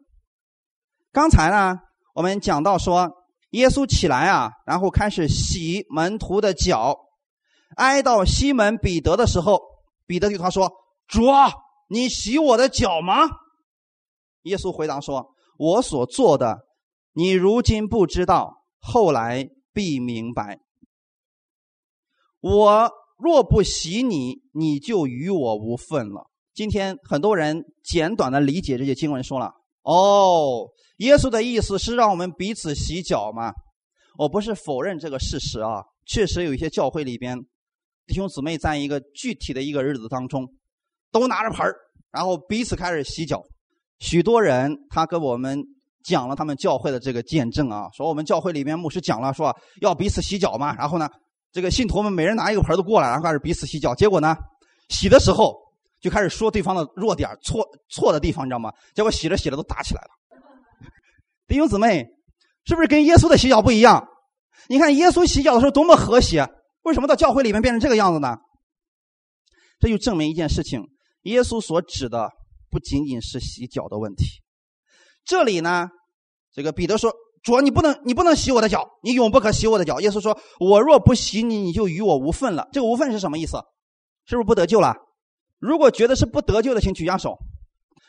[1.11, 1.77] 刚才呢，
[2.15, 3.09] 我们讲到说，
[3.51, 6.97] 耶稣起来啊，然后开始洗门徒的脚。
[7.77, 9.61] 挨到西门彼得的时候，
[10.05, 10.71] 彼得对他说
[11.07, 11.51] ：“主啊，
[11.87, 13.29] 你洗我的脚吗？”
[14.43, 16.59] 耶稣回答说：“我所做的。”
[17.13, 20.59] 你如今不知道，后来必明白。
[22.39, 26.29] 我若不洗你，你就与我无份了。
[26.53, 33.51] 今天很多人简短的理解这些经文，说了哦，耶稣的意思是让我们彼此洗脚吗？
[34.17, 37.37] 我不是否认这个事实啊，确实有一些教会里边
[38.05, 40.47] 弟兄姊妹在一个具体的一个日子当中，
[41.11, 41.65] 都拿着盆，
[42.11, 43.41] 然后彼此开始洗脚。
[43.99, 45.63] 许多人他跟我们
[46.03, 50.75] 讲了他们教会的这个见证啊，说我们教会里面牧师讲了，说要彼此洗脚嘛。
[50.75, 51.09] 然后呢，
[51.51, 53.93] 这个信徒们每人拿一个盆都过来，然后开始彼此洗脚。
[53.95, 54.35] 结果呢，
[54.89, 55.55] 洗的时候
[55.99, 58.71] 就开始说对方的弱点、错错的地方，你知道吗？
[58.95, 60.09] 结果洗着洗着都打起来了。
[61.47, 62.07] 弟兄姊妹，
[62.65, 64.07] 是不是跟耶稣的洗脚不一样？
[64.69, 66.47] 你看耶稣洗脚的时候多么和谐，
[66.83, 68.37] 为什么到教会里面变成这个样子呢？
[69.79, 70.81] 这就证明一件事情：
[71.23, 72.29] 耶稣所指的
[72.69, 74.25] 不仅仅是洗脚的问题。
[75.23, 75.87] 这里呢，
[76.51, 83.57] 这个彼得说：“主，你不能，你不能洗我的脚，你永不可洗我的脚。”耶稣说：“我若不洗你，你就与我无份了。”这个无份是什么意思？
[84.25, 84.95] 是不是不得救了？
[85.59, 87.37] 如果觉得是不得救的，请举下手。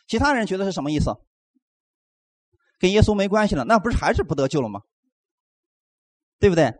[0.09, 1.15] 其他人觉得是什么意思？
[2.79, 4.81] 跟耶稣没关系了，那不是还是不得救了吗？
[6.41, 6.73] 对不对？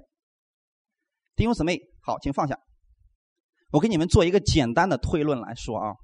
[1.37, 2.59] 弟兄姊妹，好，请放下。
[3.71, 5.95] 我给你们做一个简单的推论来说啊，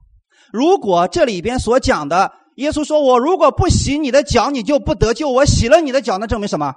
[0.52, 2.32] 如果这里边所讲的。
[2.58, 5.28] 耶稣说：“我如果不洗你的脚，你就不得救。
[5.30, 6.74] 我洗了你的脚，那证明什么？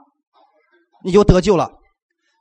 [1.03, 1.71] 你就得救了。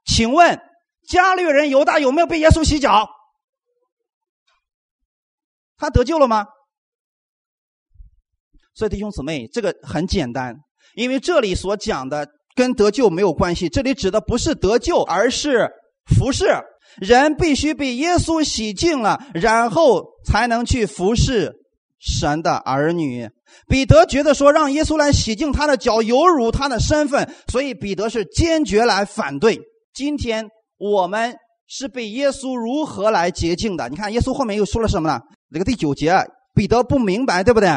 [0.05, 0.61] 请问
[1.09, 3.09] 加略人犹大有没有被耶稣洗脚？
[5.79, 6.45] 他得救了吗？
[8.75, 10.55] 所以弟兄姊妹，这个很简单，
[10.95, 13.71] 因为这里所讲的跟得救没有关系。
[13.71, 15.67] 这里指的不是得救，而是
[16.15, 16.45] 服侍。
[17.01, 21.57] 人必须被耶稣洗净了，然后才能去服侍。”
[22.01, 23.29] 神的儿女，
[23.69, 29.61] 彼得觉得说让耶稣来洗净他的脚，有辱他的身份，所以彼得是坚决来反对。
[29.93, 31.37] 今天我们
[31.69, 33.89] 是被耶稣如何来洁净的？
[33.91, 35.21] 你看，耶稣后面又说了什么呢？
[35.53, 36.17] 这个第九节，
[36.55, 37.69] 彼得不明白，对不对？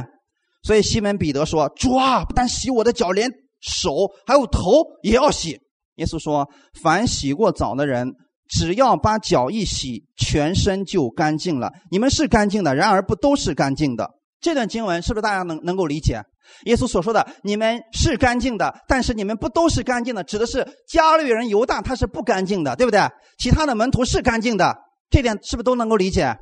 [0.64, 5.60] 所以西门彼得说：“主啊，不但洗我的脚，连手还有头也要洗。”
[5.96, 6.48] 耶稣说
[6.82, 8.10] ：“凡洗过澡的人，
[8.50, 11.72] 只要把脚一洗，全身就干净了。
[11.90, 14.10] 你们是干净的，然而不都是干净的。”
[14.42, 16.22] 这段经文是不是大家能能够理解？
[16.66, 23.00] 耶稣所说的“你们是干净的，但是你们不都是干净的”，指的是加略人犹大他是不干净的，对不对？
[23.40, 24.76] 其他的门徒是干净的，
[25.10, 26.36] 这点是不是都能够理解？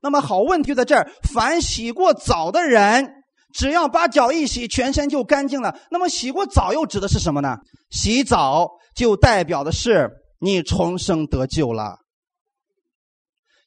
[0.00, 3.10] 那么好，问题在这儿：凡洗过澡的人，
[3.52, 5.76] 只要把脚一洗，全身就干净了。
[5.90, 7.58] 那么洗过澡又指的是什么呢？
[7.90, 10.08] 洗澡就代表的是
[10.40, 11.98] 你重生得救了。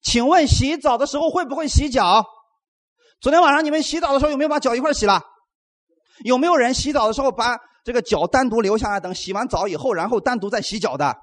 [0.02, 2.26] 请问洗澡的时候会不会洗脚？
[3.22, 5.22] 昨天晚上你们洗澡的时候有没有把脚一块洗了？
[6.26, 11.16] 有没有人洗澡的时候把这个脚单独留下来，等洗完澡以后，然后单独再洗脚的？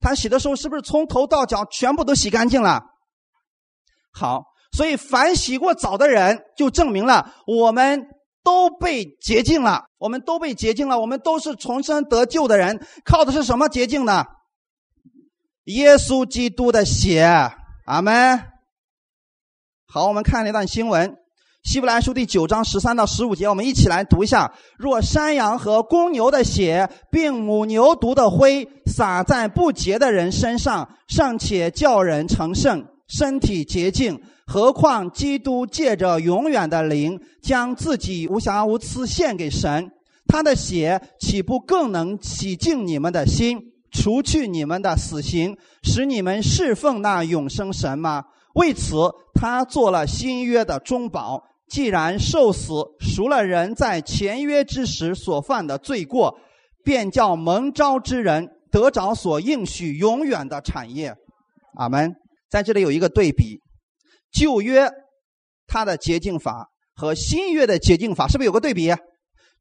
[0.00, 2.82] 他洗的时候是不是从头到脚全部都洗干净了？
[4.12, 8.06] 好，所以凡洗过澡的人，就证明了我们
[8.42, 14.24] 都被洁净了，我们都被洁净了，我们都是重生得救的人，靠的是什么洁净呢？
[15.64, 17.22] 耶稣基督的血，
[17.84, 18.40] 阿门。
[19.86, 21.10] 好，我们看了一段新闻，
[21.62, 39.90] 《希伯来书》第九章十三到十五节，我们一起来读一下：若山羊和公牛的血，并母牛犊的灰洒在不洁的人身上，尚且叫人成圣，身体洁净；何况基督借着永远的灵，将自己无瑕无疵献给神，
[40.26, 43.58] 他的血岂不更能洗净你们的心，
[43.92, 48.24] 除去你们的死刑，使你们侍奉那永生神吗？
[48.54, 51.42] 为此，他做了新约的中保。
[51.68, 56.36] 既然受死赎了人在前约之时所犯的罪过，
[56.82, 61.14] 便叫蒙召之人得着所应许永远的产业。
[61.76, 62.12] 阿门。
[62.50, 63.60] 在这里有一个对比：
[64.32, 64.90] 旧约
[65.68, 68.92] 它的洁净法和新约的洁净法，是不是有个对比？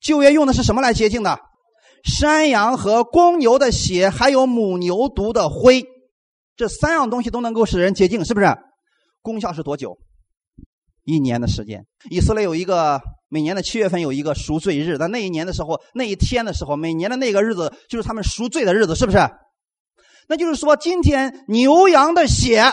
[0.01, 1.39] 旧约用的是什么来洁净的？
[2.03, 5.85] 山羊和公牛的血，还有母牛犊的灰，
[6.55, 8.47] 这三样东西都能够使人洁净，是不是？
[9.21, 9.97] 功效是多久？
[11.03, 11.85] 一年的时间。
[12.09, 19.17] 以色列有一个每年的七月份有一个赎罪日，在那一年的时候，那一天的时候，每年的那个日子就是他们赎罪的日子，是不是？
[20.27, 22.63] 那就是说，今天牛羊的血、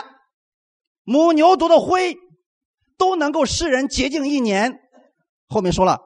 [1.03, 2.15] 母牛犊的灰
[2.97, 4.79] 都能够使人洁净一年。
[5.47, 5.99] 后面说了，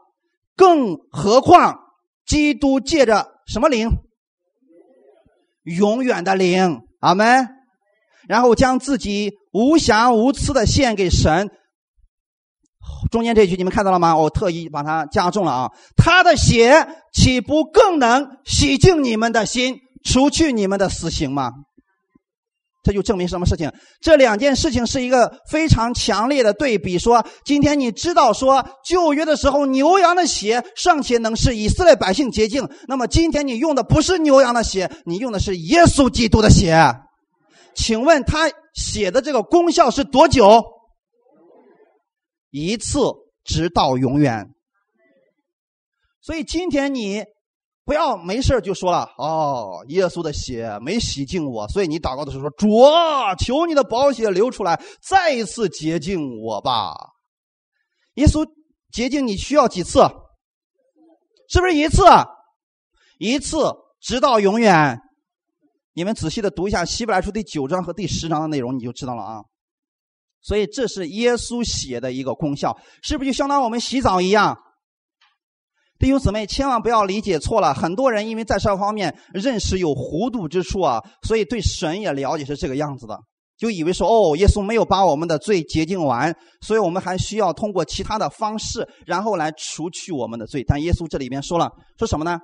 [0.56, 1.81] 更何况
[2.26, 3.90] 基督借着什么灵？
[5.64, 7.50] 永远的灵，阿门。
[8.28, 9.34] 然后将自己。
[9.54, 11.50] 无瑕无疵的献给神。
[13.12, 14.16] 中间这句你们看到了吗？
[14.16, 15.72] 我特意把它加重了啊！
[15.98, 21.52] 他的血岂不更能洗净你们的心，除去你们的死刑吗？
[22.84, 23.72] 这就证明什么事情？
[24.02, 26.98] 这两件事情是一个非常强烈的对比。
[26.98, 36.76] 说今天你知道，说旧约的时候牛羊的血尚且能使以色列百姓洁净，那么今天你用的不是牛羊的血，你用的是耶稣基督的血。
[37.76, 40.64] 请问他写的这个功效是多久？
[42.50, 43.00] 一次，
[43.44, 44.50] 直到永远。
[46.22, 47.24] 所以今天你。
[47.84, 56.94] 不要没事就说了哦，耶稣的血没洗净我，所以你祷告的时候说主啊，求你的宝血流出来，再一次洁净我吧。
[58.16, 58.48] 耶稣
[58.92, 60.00] 洁净你需要几次？
[61.50, 62.04] 是不是一次？
[63.18, 63.58] 一次
[64.00, 65.00] 直到永远。
[65.94, 69.42] 你们仔细的读一下希伯来书第九章和第十章的内容，你就知道了啊。
[70.42, 74.58] 所以这是耶稣血的一个功效，是不是就相当于我们洗澡一样？
[76.02, 77.76] 弟兄姊妹，千万不要理解错了。
[77.76, 83.20] 很多人因为在这方面认识有糊涂之处啊，所以对神也了解是这个样子的，
[83.56, 90.64] 就以为说哦，耶稣没有把我们的罪洁净完，所以我们还需要通过其他的方式，然后来除去我们的罪。
[90.68, 92.40] 但耶稣这里边说了，说什么呢？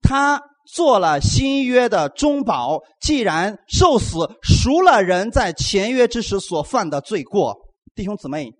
[0.00, 0.40] 他
[0.72, 7.56] 做了新约的中保，既然受死赎了人在前约之时所犯的罪过。
[7.96, 8.52] 弟兄姊妹，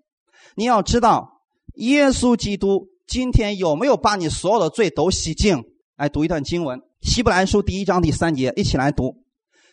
[0.57, 1.29] 你要知道，
[1.75, 2.88] 耶稣基督。
[3.09, 5.63] 今天有没有把你所有的罪都洗净？
[5.97, 9.15] 来读一段经文，《希伯来书》第一章第三节，一起来读。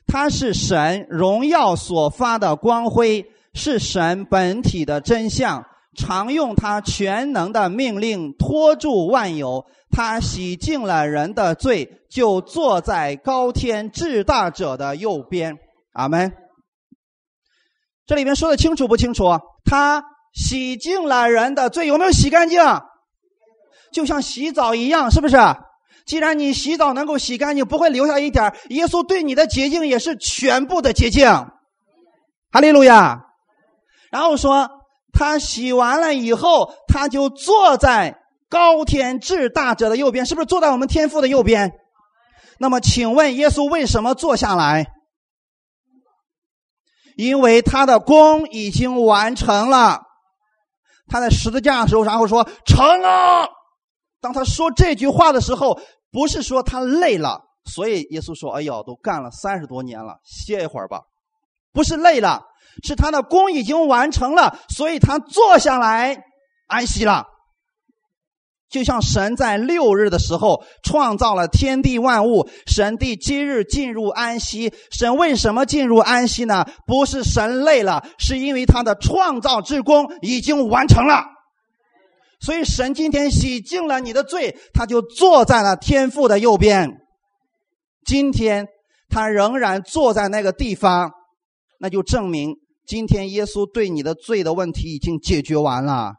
[0.06, 9.66] 他是神荣耀所发的光辉，是神本体的真相，常用他全能的命令托住万有。
[9.90, 15.58] 他洗净了人的罪，就坐在高天至大者的右边。
[15.92, 16.32] 阿门。
[18.06, 19.24] 这里面说的清楚不清楚？
[19.64, 22.60] 他洗净了人的罪，有没有洗干净？
[23.96, 25.38] 就像洗澡一样，是不是？
[26.04, 31.26] 既然你洗澡能够洗干净，不会留下一点耶稣对你的洁净也是全部的洁净。
[32.52, 33.22] 哈利路亚。
[34.10, 34.68] 然后说，
[35.14, 38.18] 他洗完了以后，他就坐在
[38.50, 41.72] 高天至大者的右边，是不是坐在我们天父的右边？
[42.58, 44.88] 那么，请问耶稣为什么坐下来？
[47.16, 50.02] 因为他的功已经完成了。
[51.08, 53.48] 他在十字架的时候，然后说：“成了。”
[54.20, 55.78] 当他说这句话的时候，
[56.10, 61.00] 不是说他累了，所以耶稣说：“哎呦，都干了三十多年了，歇一会儿吧。”
[61.72, 62.42] 不是累了，
[62.82, 66.16] 是他的功已经完成了，所以他坐下来
[66.66, 67.26] 安息了。
[68.68, 74.74] 就像神在六日的时候创造了天地万物，神第七日进入安息。
[74.90, 76.64] 神为什么进入安息呢？
[76.86, 81.35] 不是神累了，是因为他的创造之功已经完成了。
[82.40, 86.90] 所以神今天洗净了你的罪，他就坐在了天父的右边。
[88.04, 88.68] 今天
[89.08, 91.12] 他仍然坐在那个地方，
[91.80, 96.14] 那就证明今天耶稣对你的罪的问题已经解决完了。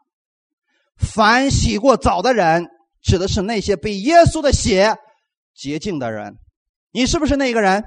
[0.98, 2.68] 凡洗过澡的人，
[3.02, 4.96] 指的是那些被耶稣的血
[5.56, 6.36] 洁净的人。
[6.92, 7.84] 你是不是那个人？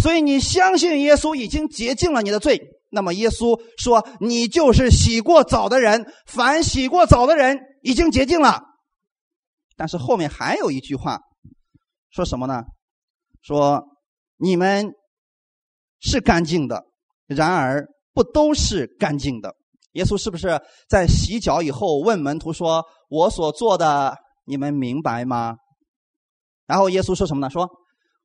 [0.00, 2.60] 所以你相信耶稣已经洁净了你的罪。
[2.90, 8.60] 那么耶稣说：“你就是洗过澡的人，凡洗过澡的人已经洁净了。”
[9.76, 11.20] 但是后面还有一句话，
[12.10, 12.64] 说什么呢？
[13.42, 13.84] 说
[14.36, 14.92] 你们
[16.00, 16.84] 是干净的，
[17.26, 19.54] 然而不都是干净的。
[19.92, 25.56] 耶稣是不是在洗脚以后问门徒说：“我所做的，你们明白吗？”
[26.66, 27.48] 然后耶稣说什么呢？
[27.48, 27.70] 说：“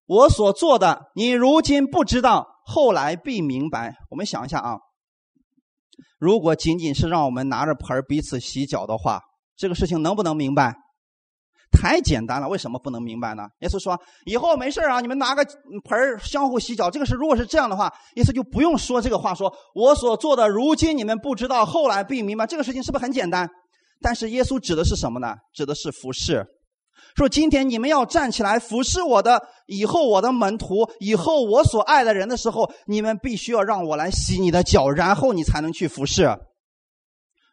[0.05, 3.95] 我所做的，你如今不知道。”后来必明白。
[4.09, 4.77] 我们想一下啊，
[6.19, 9.21] 如果仅仅是让我们拿着盆彼此洗脚的话，
[9.55, 10.75] 这个事情能不能明白？
[11.71, 13.47] 太简单了，为什么不能明白呢？
[13.59, 15.43] 耶稣说：“以后没事啊，你们拿个
[15.83, 22.47] 盆相互洗脚。”这个是如果是这样的话，耶稣就不用说这个话，说我所做的，如今你们不知道，后来必明白。
[22.47, 23.49] 这个事情是不是很简单？
[23.99, 25.35] 但是耶稣指的是什么呢？
[25.53, 26.45] 指的是服侍。
[27.15, 36.27] 说今天你们要站起来服侍我的，以后我的门徒，以后我所爱的人的时候，你们必须要让我来洗你的脚，然后你才能去服侍。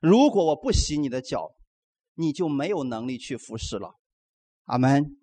[0.00, 1.52] 如果我不洗你的脚，
[2.16, 3.94] 你就没有能力去服侍了。
[4.64, 5.16] 阿门。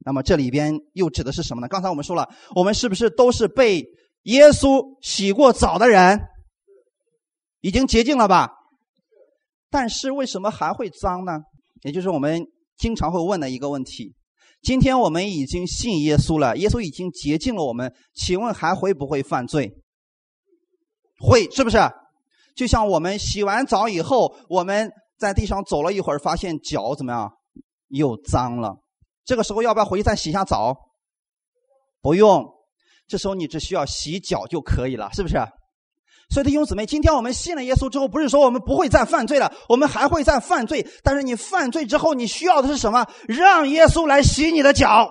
[0.00, 1.68] 那么这里边又指的是什么呢？
[1.68, 3.82] 刚才我们说了，我们是不是都是被
[4.24, 6.20] 耶稣洗过澡的人，
[7.62, 8.50] 已经洁净了吧？
[9.70, 11.40] 但是为什么还会脏呢？
[11.80, 12.46] 也就是我们。
[12.76, 14.14] 经常会问的一个问题：
[14.62, 19.72] 今天我们已经信耶稣了，耶稣已经洁净了我们，请问还会不会犯罪？
[21.18, 21.78] 会，是不是？
[22.56, 27.32] 就像我们洗完澡以后，我们在地上走了一会儿，发现脚怎么样？
[27.88, 28.76] 又脏了。
[29.24, 30.74] 这个时候要不要回去再洗一下澡？
[32.00, 32.44] 不用。
[33.06, 35.36] 这时候你只需要洗脚就可以了，是不是？
[36.30, 40.84] 所以弟兄姊妹，今天我们信了耶稣之后，不是说我们不会再犯罪了，我们还会再犯罪。
[41.02, 43.06] 但是你犯罪之后，你需要的是什么？
[43.28, 45.08] 让耶稣来洗你的脚，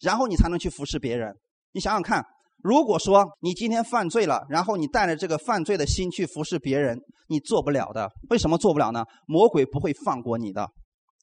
[0.00, 1.32] 然后你才能去服侍别人。
[1.72, 2.24] 你想想看，
[2.62, 6.98] 如果说你今天犯罪了，然后你带着这个犯罪的心去服侍别人，
[7.28, 8.10] 你做不了的。
[8.30, 9.04] 为什么做不了呢？
[9.26, 10.68] 魔鬼不会放过你的。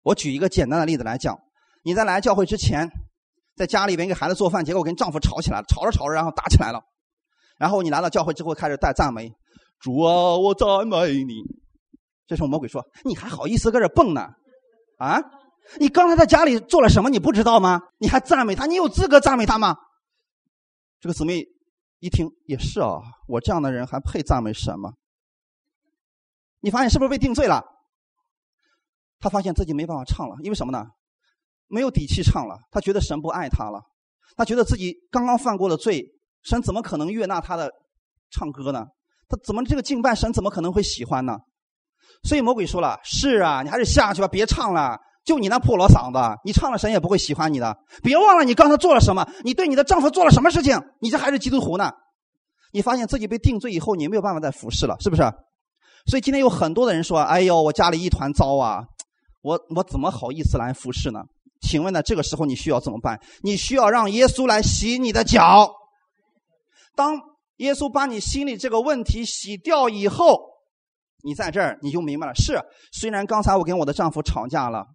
[0.04, 1.38] 我举一个简单的例子来讲：
[1.84, 2.88] 你在来教会之前，
[3.58, 6.80] 在家里边给孩子做饭，结果跟丈夫吵起来了，吵着吵着然后打起来了。
[7.60, 9.30] 然后你来到教会之后，开始带赞美，
[9.80, 11.44] 主啊，我赞美你。
[12.26, 14.30] 这时候魔鬼说：“你还好意思搁这蹦呢？
[14.98, 15.20] 啊，
[15.78, 17.10] 你刚才在家里做了什么？
[17.10, 17.82] 你不知道吗？
[17.98, 18.66] 你还赞美他？
[18.66, 19.76] 你有资格赞美他吗？”
[21.02, 21.44] 这个姊妹
[22.00, 24.94] 一听也是啊，我这样的人还配赞美神吗？
[26.62, 27.64] 你发现是不是被定罪了？
[29.20, 30.86] 他发现自己没办法唱了，因为什么呢？
[31.68, 32.58] 没有底气唱了。
[32.72, 33.82] 他觉得神不爱他了，
[34.38, 36.06] 他觉得自己刚刚犯过的罪。
[36.44, 37.72] 神怎么可能悦纳他的
[38.32, 38.86] 唱歌呢？
[39.28, 41.38] 他怎么这个敬拜神怎么可能会喜欢呢？
[42.24, 44.98] 所以魔鬼说了：“是啊，你还是下去吧，别唱了。
[45.24, 47.78] 就你那破锣嗓子，你唱了神也不会喜欢你的。
[48.02, 50.82] 别忘了你刚才做了什么，你对你的丈夫做了什么事情？
[51.00, 51.92] 你这还是基督徒呢？
[52.74, 55.22] 你发现自己被定罪以后，你没有办法再服侍了，是不是？
[56.08, 58.84] 所以今天有很多的人说：‘哎呦，我家里一团糟啊，
[59.42, 61.20] 我我怎么好意思来服侍呢？’
[61.62, 63.20] 请问呢，这个时候你需要怎么办？
[63.44, 65.72] 你需要让耶稣来洗你的脚。”
[67.00, 67.18] 当
[67.60, 70.38] 耶稣把你心里这个问题洗掉以后，
[71.24, 72.36] 你在这儿你就明白了。
[72.36, 72.60] 是，
[72.92, 74.86] 虽然刚才我跟我的丈夫吵架了，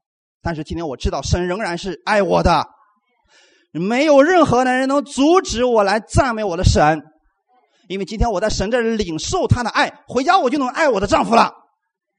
[0.42, 2.66] 但是今天我知道神仍然是爱我的，
[3.72, 7.02] 没有任何男人能阻止我来赞美我的神，
[7.88, 11.54] 因为今天我在神这里领受他的爱，回家我就能爱我的丈夫了。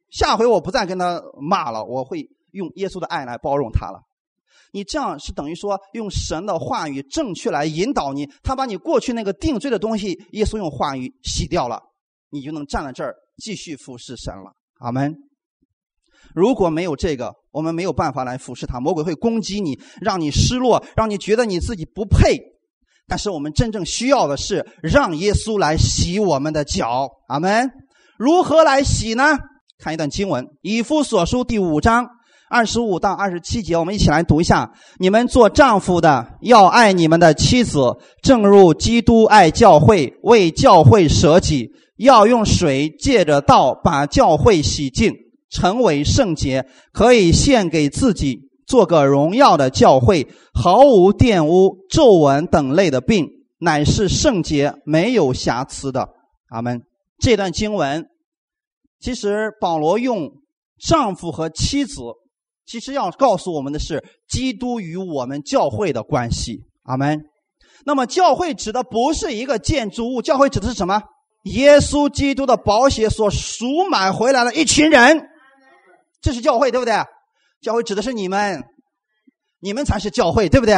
[0.10, 4.00] 下回我不再跟他骂了，我会用耶稣的爱来包容他了。
[4.72, 11.82] 你这样是等于说用神的话语正确来引导你，他把你过去那个定罪的东西，耶稣用话语洗掉了，
[12.30, 14.52] 你就能站在这儿继续服侍神了。
[14.80, 15.16] 阿门。
[16.34, 18.80] 如果没有这个，我们没有办法来服侍他。
[18.80, 22.38] 魔鬼会攻击你，让你失落，让你觉得你自己不配。
[23.08, 27.10] 但是我们真正需要的是让耶稣来洗我们的脚。
[27.28, 27.70] 阿门。
[28.18, 29.38] 如何来洗呢？
[29.78, 32.08] 看一段经文，《以夫所书》第五章。
[32.56, 34.72] 二十五到二十七节，我们一起来读一下。
[34.98, 45.14] 你们做丈夫的要爱你们的妻子，正如基督爱教会，为教会舍己，要用水借着道把教会洗净，
[45.50, 53.28] 成为圣洁，可以献给自己，做个荣耀的教会，毫无玷污、皱纹等类的病，
[53.60, 56.08] 乃是圣洁、没有瑕疵的。
[56.48, 56.82] 阿门。
[57.20, 58.06] 这段经文，
[59.02, 60.32] 其实保罗用
[60.80, 61.96] 丈夫和妻子。
[62.66, 66.64] 其实要告诉我们的是，基督与我们教会的关系。
[66.84, 67.26] 阿门。
[67.86, 71.02] 那么，教会指的不是一个建筑物，教会指的是什么？
[71.44, 75.30] 耶稣基督的宝血所赎买回来的一群人，
[76.22, 76.94] 这是教会，对不对？
[77.62, 78.64] 教会指的是你们，
[79.60, 80.76] 你们才是教会，对不对？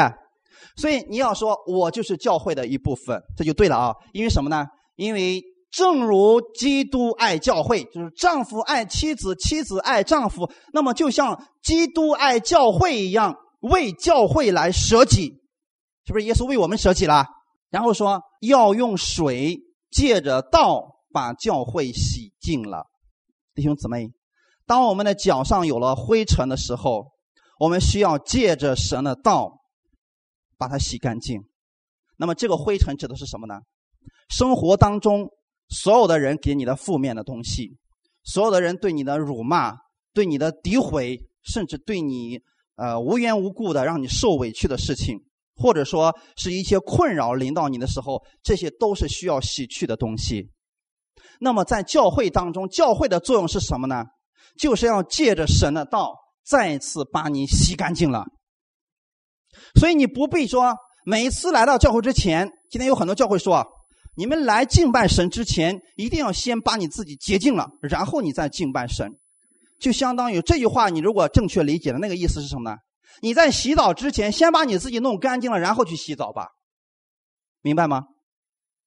[0.76, 3.96] 所以你要说，我就是教会的一部分，这就对了啊。
[4.12, 4.66] 因为什么呢？
[4.96, 5.42] 因为。
[5.70, 15.34] 正如基督爱教会，就是丈夫爱妻子，妻子爱丈夫，那么就像基督爱教会一样，为教会来舍己，
[16.06, 16.26] 是不是？
[16.26, 17.26] 耶稣为我们舍己了，
[17.70, 19.60] 然后说要用水
[19.92, 22.86] 借着道把教会洗净了。
[23.54, 24.10] 弟兄姊妹，
[24.66, 27.12] 当我们的脚上有了灰尘的时候，
[27.60, 29.60] 我们需要借着神的道
[30.58, 31.42] 把它洗干净。
[32.16, 33.60] 那么这个灰尘指的是什么呢？
[34.30, 35.30] 生活当中。
[35.70, 37.78] 所有的人给你的负面的东西，
[38.24, 39.76] 所有的人对你的辱骂、
[40.14, 42.40] 对你的诋毁，甚至对你
[42.76, 45.18] 呃无缘无故的让你受委屈的事情，
[45.56, 50.50] 或者说是一些困扰临到你的时候，这些都是需要洗去的东西。
[51.40, 54.06] 那么在教会当中，教会的作用是什么呢？
[54.58, 56.16] 就是要借着神的道
[56.46, 58.26] 再次把你洗干净了。
[59.76, 63.68] 所以你不必说每一次来到教会之前，今天有很多教会说。
[64.18, 69.12] 你们来敬拜神之前，一定要先把你自己洁净了，然后你再敬拜神。
[69.80, 72.78] 就相当于这句话，你如果正确理解的那个意思是什么呢？
[73.22, 76.48] 你在洗澡之前，先把你自己弄干净了，然后去洗澡吧。
[77.62, 78.06] 明白吗？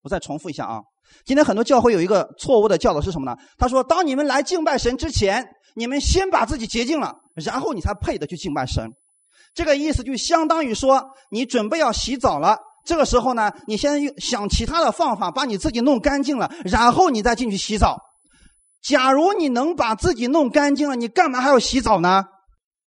[0.03, 0.81] 我再重复一下啊。
[1.25, 3.37] 今天很多教会有一个错误的教导是什么呢？
[3.57, 8.91] 他说，当你们来敬拜神之前，你们先把自己洁净了，然后你才配得去敬拜神。
[9.55, 12.59] 这个意思就相当于说，你准备要洗澡了。
[12.91, 17.97] 这个时候呢，你先想其他的方法，把你自己弄干净了，然后你再进去洗澡。
[18.83, 22.25] 假如你能把自己弄干净了，你干嘛还要洗澡呢？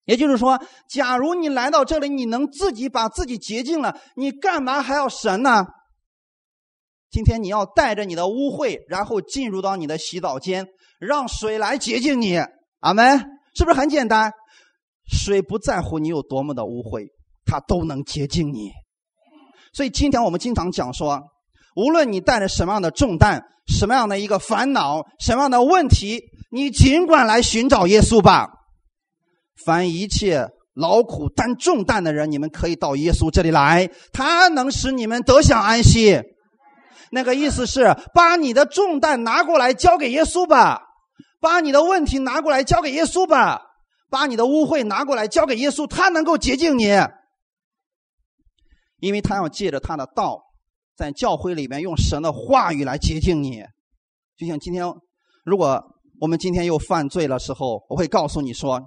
[0.05, 5.67] 也就是说，假如你来到这里，你能自己把自己洁净了，你干嘛还要神呢？
[7.11, 10.65] 今天你要带着你的污秽，然后进入到你的洗澡间，
[10.99, 12.39] 让水来洁净你。
[12.79, 13.19] 阿门，
[13.55, 14.31] 是不是很简单？
[15.07, 17.05] 水不在乎你有多么的污秽，
[17.45, 18.71] 它都能洁净你。
[19.73, 21.21] 所以今天我们经常讲说，
[21.75, 28.49] 无论你带着什么样的重担、什么样的一个烦恼、什么样的问题，你尽管来寻找耶稣吧。
[29.65, 36.21] 凡一切劳苦担重担的人，你们可以到耶稣这里来，他能使你们得享安息。
[37.11, 40.81] 那个意思是，把你的重担拿过来交给耶稣吧，
[41.39, 43.61] 把你的问题拿过来交给耶稣吧，
[44.09, 46.87] 把你的污秽拿过来交给耶稣，他能够洁净你，
[49.01, 50.41] 因为他要借着他的道，
[50.95, 53.61] 在教会里面用神的话语来洁净你。
[54.37, 54.85] 就像今天，
[55.43, 55.83] 如果
[56.19, 58.81] 我们今天又犯罪了时候，我会告诉你说，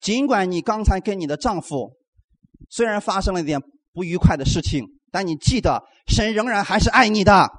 [0.00, 1.92] 尽管你刚才跟你的丈夫
[2.70, 3.60] 虽然发生了一点
[3.92, 7.50] 不愉快的事情，但你记得，神仍然还是爱你的。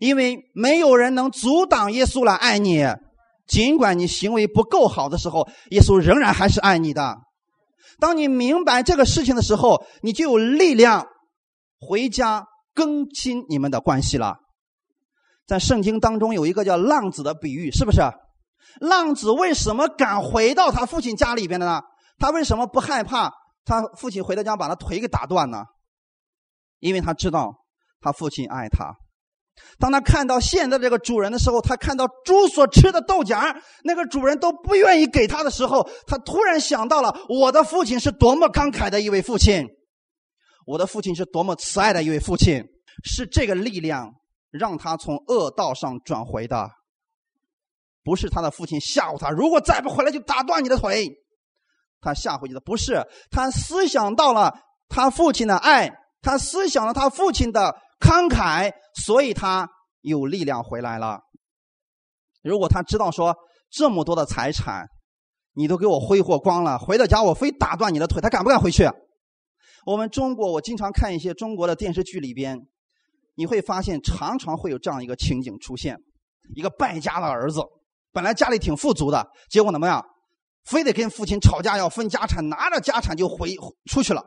[0.00, 2.84] 因为没有人能阻挡耶稣来爱你，
[3.46, 7.16] 尽管你行为不够好的时候，耶稣仍然还是爱你的。
[7.98, 11.06] 当你明白这个事情的时候，你就有力量
[11.80, 14.36] 回家更新你们的关系了。
[15.46, 18.00] 在圣经当中有一个叫浪子的比喻，是不是？
[18.80, 21.80] 浪子为什么敢回到他父亲家里边的呢？
[22.18, 23.32] 他为什么不害怕
[23.64, 25.64] 他父亲回到家把他腿给打断呢？
[26.78, 27.64] 因为他知道
[28.00, 28.94] 他父亲爱他。
[29.78, 33.54] 当他看到现在这个主人的时候，他看到猪所吃的豆荚，
[33.84, 39.64] 那个主人都不愿意给他的时候，他突然想到了我的父亲是多么慷慨的一位父亲，
[40.66, 42.60] 我的父亲是多么慈爱的一位父亲，
[43.04, 44.10] 是这个力量
[44.50, 46.68] 让他从恶道上转回的，
[48.02, 51.08] 不是他的父亲吓唬他，如果再不回来就打断你的腿，
[52.00, 54.52] 他吓唬你的不是他思想到了
[54.88, 55.88] 他父亲的爱，
[56.20, 57.76] 他思想了他父亲的。
[57.98, 59.68] 慷慨，所以他
[60.00, 61.20] 有力量回来了。
[62.42, 63.36] 如果他知道说
[63.70, 64.86] 这么多的财产，
[65.54, 68.88] 你都给我挥霍光了，回到家我非打断你的腿，他敢不敢回去？
[69.84, 72.58] 我们中国，我经常看一些中国的电视剧里边，
[73.34, 75.98] 你会发现常常会有这样一个情景出现：
[76.54, 77.60] 一个败家的儿子，
[78.12, 80.04] 本来家里挺富足的，结果怎么样？
[80.64, 83.56] 非得跟父亲吵架要分家产，拿着家产就回
[83.90, 84.22] 出去了。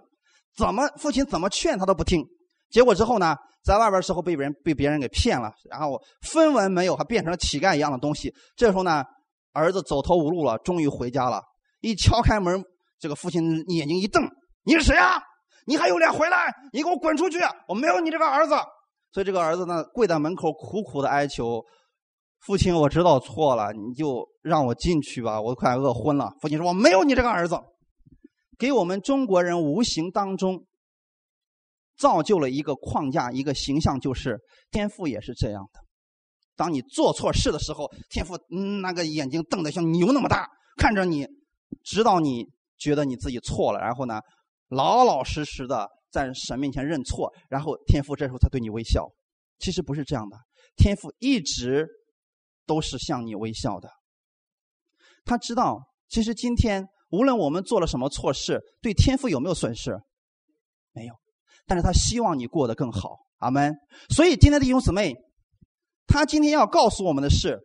[0.57, 2.26] 怎么父亲怎么劝他都不听，
[2.69, 3.36] 结果之后呢？
[3.64, 8.34] 在外边时候被别人被别人给骗了，然后分文没有，还变成了乞丐一样的东西。
[8.55, 9.03] 这时候呢，
[9.53, 11.41] 儿子走投无路了，终于回家了。
[11.82, 12.64] 一敲开门，
[12.99, 14.24] 这个父亲眼睛一瞪
[14.66, 15.22] ：“你是谁啊？
[15.66, 16.51] 你还有脸回来？
[16.74, 17.38] 你给我滚出去！
[17.68, 18.55] 我没有你这个儿子。”
[19.14, 21.64] 所以这个儿子呢，跪在门口苦苦的哀求
[22.45, 27.59] ：“父亲，我知道错了，你就让我进去吧，我快饿昏了。”父亲说：“我没有你这个儿子。”
[28.57, 30.66] 给我们中国人无形当中。
[31.98, 34.39] 造就了一个框架，一个形象，就是
[34.72, 35.80] 天父也是这样的。
[36.56, 38.38] 当你做错事的时候，天父
[38.82, 41.28] 那个眼睛瞪得像牛那么大，看着你，
[41.84, 42.46] 直到你
[42.78, 44.20] 觉得你自己错了，然后呢，
[44.70, 49.10] 老老实实的在神面前认错，然后天父这时候才对你微笑。
[49.60, 50.38] 其实不是这样的，
[50.76, 51.88] 天父一直
[52.66, 53.89] 都是向你微笑的。
[55.24, 55.80] 他知道，
[56.10, 60.00] 其实今天无论我们做了什么错事，对天父有没有损失？
[60.94, 61.16] 没有。
[61.68, 63.74] 但是他希望你过得更好，阿门。
[64.09, 65.16] 所以今天弟兄姊妹，
[66.07, 67.59] 他今天要告诉我们的是，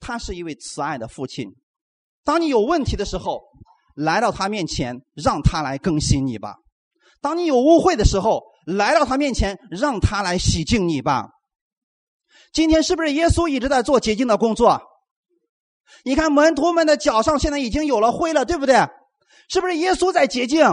[0.00, 1.50] 他是一位慈爱的父亲。
[2.24, 3.42] 当你有问题的时候，
[3.94, 6.54] 来到他面前，让他来更新你吧；
[7.20, 11.28] 当你有误会的时候，来到他面前，让他来洗净你吧。
[12.52, 14.80] 今天是不是耶稣一直在做洁净的工作？
[16.04, 18.76] 你看门徒们的脚上现在已经有了灰了，对不对？
[19.50, 20.66] 是不是耶稣在洁净？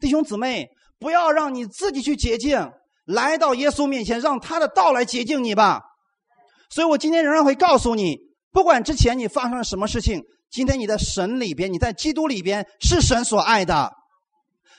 [0.00, 0.68] 弟兄姊妹。
[0.98, 2.72] 不要让你自己去洁净，
[3.04, 5.82] 来到耶稣面前，让他的道来洁净你吧。
[6.70, 8.18] 所以我今天仍然会告诉你，
[8.52, 13.92] 不管之前你发生了什么事情，今天你的神里边，你在基督里边是神所爱的。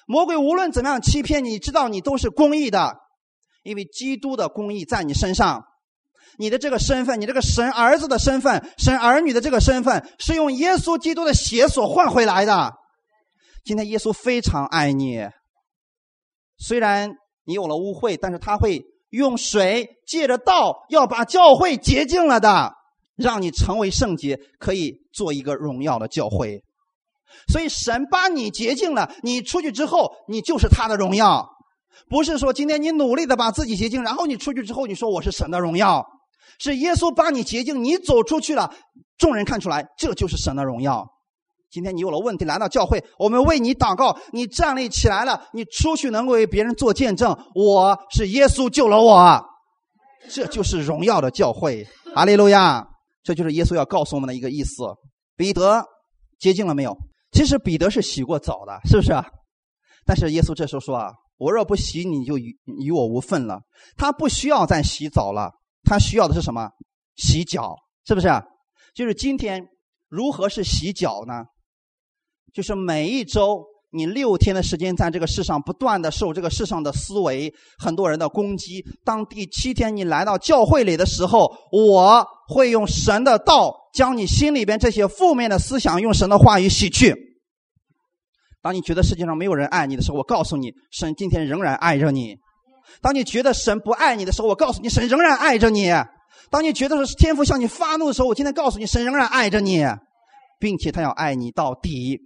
[0.05, 2.95] 魔鬼无论怎么样欺骗你，知道你都是公义的，
[3.63, 5.63] 因为基督的公义在你身上。
[6.37, 12.71] 你的这个身份，你这个神儿子的身份，神儿女的这个身份，是用耶稣基督的血所换回来的。
[13.65, 15.27] 今天耶稣非常爱你。
[16.59, 22.73] 虽然你有了污秽，但是他会用水借着道要把教会洁净了的，
[23.15, 26.63] 让你成为圣洁，可以做一个荣耀的教会。
[27.47, 31.49] 所以神把你洁净了，你出去之后，你就是他的荣耀。
[32.09, 36.05] 不是说今天你努力的把自己洁净，然后你出去之后你说我是神的荣耀，
[36.59, 38.73] 是耶稣把你洁净，你走出去了，
[39.17, 41.07] 众人看出来这就是神的荣耀。
[41.71, 47.37] 今天你有了问题来到教会，我们为你祷告，你站立起来了，你出去能够为别人做见证。
[47.53, 49.45] 我是耶稣救了我，
[50.29, 51.87] 这就是荣耀的教会。
[52.15, 52.87] 哈利路亚！
[53.21, 54.83] 这就是耶稣要告诉我们的一个意思。
[55.35, 55.85] 彼得
[56.39, 56.97] 接近了没有？
[57.31, 59.13] 其实彼得是洗过澡的，是不是？
[60.05, 63.59] 但是耶稣这时候说啊：“我若不洗，你就与与我无份了。”
[63.95, 65.51] 他不需要再洗澡了，
[65.83, 66.71] 他需要的是什么？
[67.15, 67.75] 洗脚，
[68.07, 68.27] 是不是？
[68.95, 69.61] 就是今天
[70.07, 71.43] 如何是洗脚呢？
[72.53, 78.85] 就是每一周你六天的时间在这个世上不断的受这个世上的思维很多人的攻击。
[79.03, 87.15] 当第七天你来到教会里的时候，我会用神的道将你心里边这些负面的思想用神的话语洗去。
[88.61, 92.35] 当你觉得世界上没有人爱你的时候，我告诉你，神今天仍然爱着你。
[93.01, 95.91] 当你觉得神不爱你的时候，我告诉你，神仍然爱着你。
[96.51, 99.83] 当你觉得是天父向你发怒的时候，我今天告诉你，神仍然爱着你，
[100.59, 102.19] 并且他要爱你到底。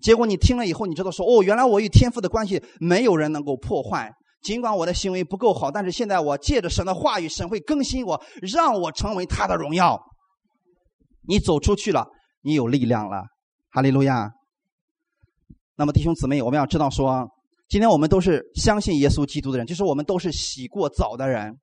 [0.00, 4.12] 结果你听了以后，你知道说，哦，原来我与天父的关系没有人能够破坏。
[4.42, 10.00] 尽管我的行为不够好，但是现在我借着神的话语，神会更新我，让我成为他的荣耀。
[11.26, 12.06] 你走出去了，
[12.42, 13.24] 你有力量了，
[13.70, 14.30] 哈利路亚。
[15.76, 17.28] 那么弟兄姊妹，我们要知道说，
[17.68, 21.58] 今天我们都是相信耶稣基督的人，就是我们都是洗过澡的人。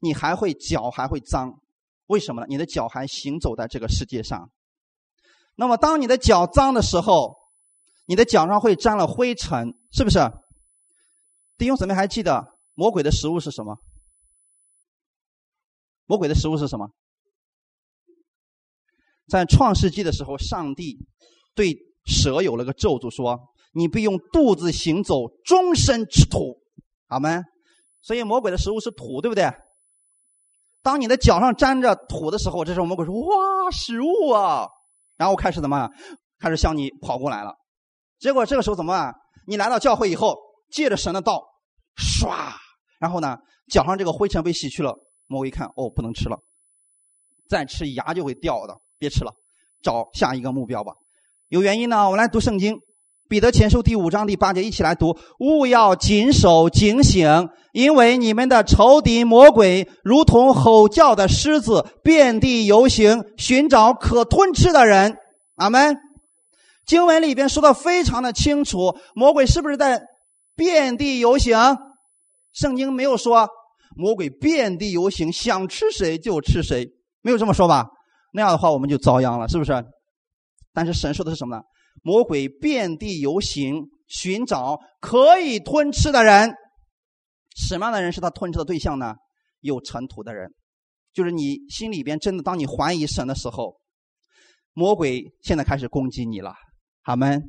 [0.00, 1.52] 你还会脚还会脏，
[2.06, 2.46] 为什么呢？
[2.48, 4.50] 你的脚还行走在这个世界上。
[5.56, 7.36] 那么当你的脚脏的时候，
[8.06, 10.18] 你的脚上会沾了灰尘，是不是？
[11.56, 13.76] 弟兄姊妹还记得魔鬼的食物是什么？
[16.06, 16.88] 魔鬼的食物是什么？
[19.28, 21.06] 在创世纪的时候，上帝
[21.54, 23.38] 对蛇有了个咒诅，说
[23.72, 26.58] ：“你必用肚子行走，终身吃土。”
[27.06, 27.44] 好吗？
[28.00, 29.52] 所以魔鬼的食物是土，对不对？
[30.82, 34.66] 当你的脚上沾着土的时候，这时候魔鬼说：“哇，食物啊！”
[35.16, 35.90] 然后开始怎么？
[36.38, 37.54] 开始向你跑过来了。
[38.20, 39.14] 结果这个时候怎么办？
[39.46, 40.36] 你来到教会以后，
[40.70, 41.42] 借着神的道，
[41.96, 42.28] 唰，
[43.00, 43.38] 然后呢，
[43.72, 44.94] 脚上这个灰尘被洗去了。
[45.26, 46.36] 魔鬼一看，哦，不能吃了，
[47.48, 49.32] 再吃牙就会掉的，别吃了，
[49.82, 50.92] 找下一个目标吧。
[51.48, 52.76] 有原因呢，我们来读圣经。
[53.28, 65.16] 彼得前书第五章第八节，一起来读：勿要谨守警醒，因为你们的仇敌魔鬼如同吼叫的狮子，遍地游行，寻找可吞吃的人。
[65.54, 65.96] 阿门。
[66.90, 70.02] 经文里边说的非常的清楚，魔鬼是不是在
[70.56, 71.56] 遍地游行？
[72.52, 73.48] 圣经没有说
[73.94, 76.84] 魔鬼遍地游行，想吃谁就吃谁，
[77.22, 77.86] 没有这么说吧？
[78.32, 79.72] 那样的话我们就遭殃了，是不是？
[80.72, 81.62] 但是神说的是什么呢？
[82.02, 86.52] 魔鬼遍地游行，寻找可以吞吃的人。
[87.54, 89.14] 什么样的人是他吞吃的对象呢？
[89.60, 90.52] 有尘土的人，
[91.12, 93.76] 就是你心里边真的，当你怀疑神的时候，
[94.72, 96.52] 魔鬼现在开始攻击你了。
[97.02, 97.42] 阿门。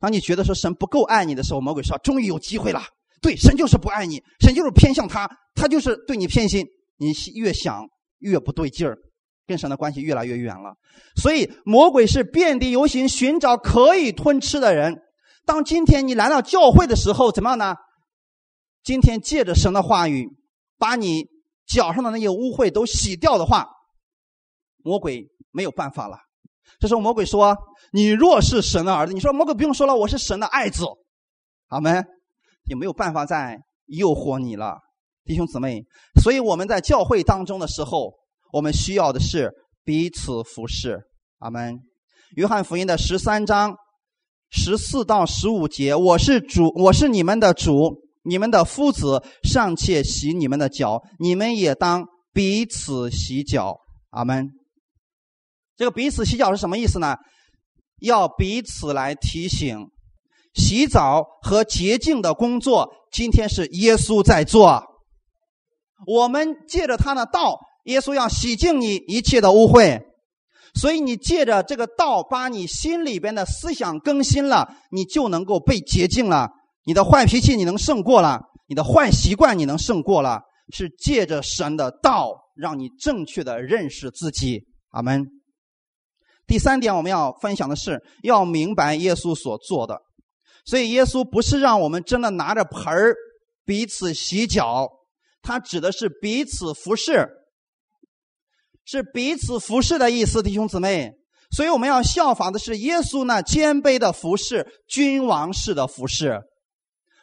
[0.00, 2.82] 当你觉得说神不够爱你的时候，魔鬼说：“终于有机会了。”
[3.20, 6.66] 对，神就是不爱你，神就是偏向他，他就是对你偏心。
[6.96, 7.84] 你越想
[8.18, 8.96] 越不对劲儿。
[9.44, 10.76] 跟神的关系越来越远了，
[11.16, 14.96] 所以魔鬼是遍地游行，寻找可以吞吃的人。
[15.44, 17.74] 当今天你来到教会的时候，怎么样呢？
[18.84, 20.28] 今天借着神的话语，
[20.78, 21.26] 把你
[21.66, 23.68] 脚上的那些污秽都洗掉的话，
[24.78, 26.18] 魔鬼没有办法了。
[26.78, 27.56] 这时候魔鬼说
[27.92, 30.84] ：“你若是神的儿子，你说魔鬼不用说了，我是神的爱子，
[31.68, 32.04] 阿门？
[32.64, 34.78] 也没有办法再诱惑你了，
[35.24, 35.84] 弟兄姊妹。
[36.22, 38.12] 所以我们在教会当中的时候。”
[38.52, 39.50] 我们需要的是
[39.82, 41.00] 彼此服侍，
[41.38, 41.80] 阿门。
[42.36, 43.74] 约翰福音的十三章
[44.50, 52.04] 十四到十五节：“我是主，我是你们的主，你们的夫子尚且洗你们的脚，你们也当
[52.34, 53.78] 彼此洗脚。”
[54.12, 54.50] 阿门。
[55.82, 57.16] 这个彼此洗脚是什么意思呢？
[57.98, 59.88] 要彼此来提醒，
[60.54, 64.84] 洗澡和洁净的工作，今天是耶稣在做。
[66.06, 67.58] 我们借着他的道。
[67.86, 70.00] 耶稣要洗净你一切的污秽，
[70.74, 76.48] 所以你借着这个道，把你心里边的思想更新了，你就能够被洁净了。
[76.84, 84.62] 你的坏脾气你能胜过了，你的坏习惯你能胜过了，是借着神的道，让你正确的认识自己。
[84.90, 85.41] 阿门。
[86.46, 90.00] 第三点，我们要分享的是，要明白耶稣所做的。
[90.64, 93.14] 所以，耶稣不是让我们真的拿着盆儿
[93.64, 94.88] 彼此洗脚，
[95.40, 97.28] 他指的是彼此服侍。
[98.84, 101.12] 是彼此服侍的意思，弟兄姊妹。
[101.50, 106.40] 所以我们要效仿的是耶稣那谦卑的服侍，君王式的服侍。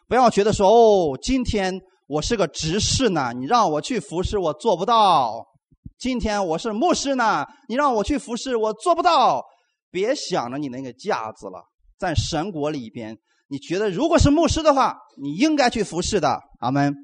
[0.07, 5.45] 不要觉得说哦，今天我是个执事呢，你让我去服侍，我做不到。
[5.99, 9.43] 今天我是牧师呢，你让我去服侍，我做不到。
[9.91, 11.61] 别想着你那个架子了，
[11.97, 13.17] 在神国里边，
[13.49, 16.39] 你觉得如果是牧师的话，你应该去服侍的。
[16.61, 16.95] 阿门。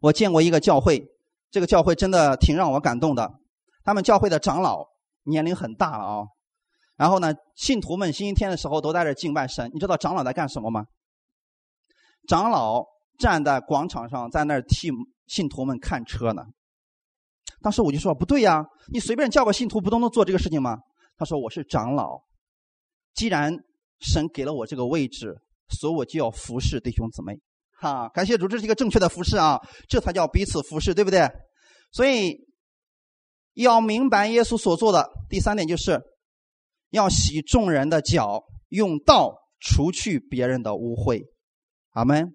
[0.00, 1.04] 我见过一个教会，
[1.50, 3.30] 这个教会真的挺让我感动的。
[3.84, 4.82] 他们教会的长老
[5.24, 6.24] 年龄很大了啊，
[6.96, 9.70] 然后呢，信徒们星期天的时候都在这敬拜神。
[9.74, 10.86] 你知道长老在干什么吗？
[12.26, 12.82] 长老
[13.18, 14.88] 站在广场上，在那儿替
[15.26, 16.46] 信徒们看车呢。
[17.60, 20.78] 当时我就说不对呀，你随便叫个信徒不都能做这个事情吗？
[21.16, 22.20] 他说我是长老，
[23.14, 23.54] 既然
[24.00, 25.36] 神给了我这个位置，
[25.68, 27.38] 所以我就要服侍弟兄姊妹。
[27.72, 31.30] 哈，感谢主，这是一个正确的服侍啊，这才叫彼此服侍，对不对？
[31.92, 32.38] 所以
[33.54, 36.00] 要明白耶稣所做的第三点，就是
[36.90, 41.22] 要洗众人的脚，用道除去别人的污秽。
[41.90, 42.32] 阿门。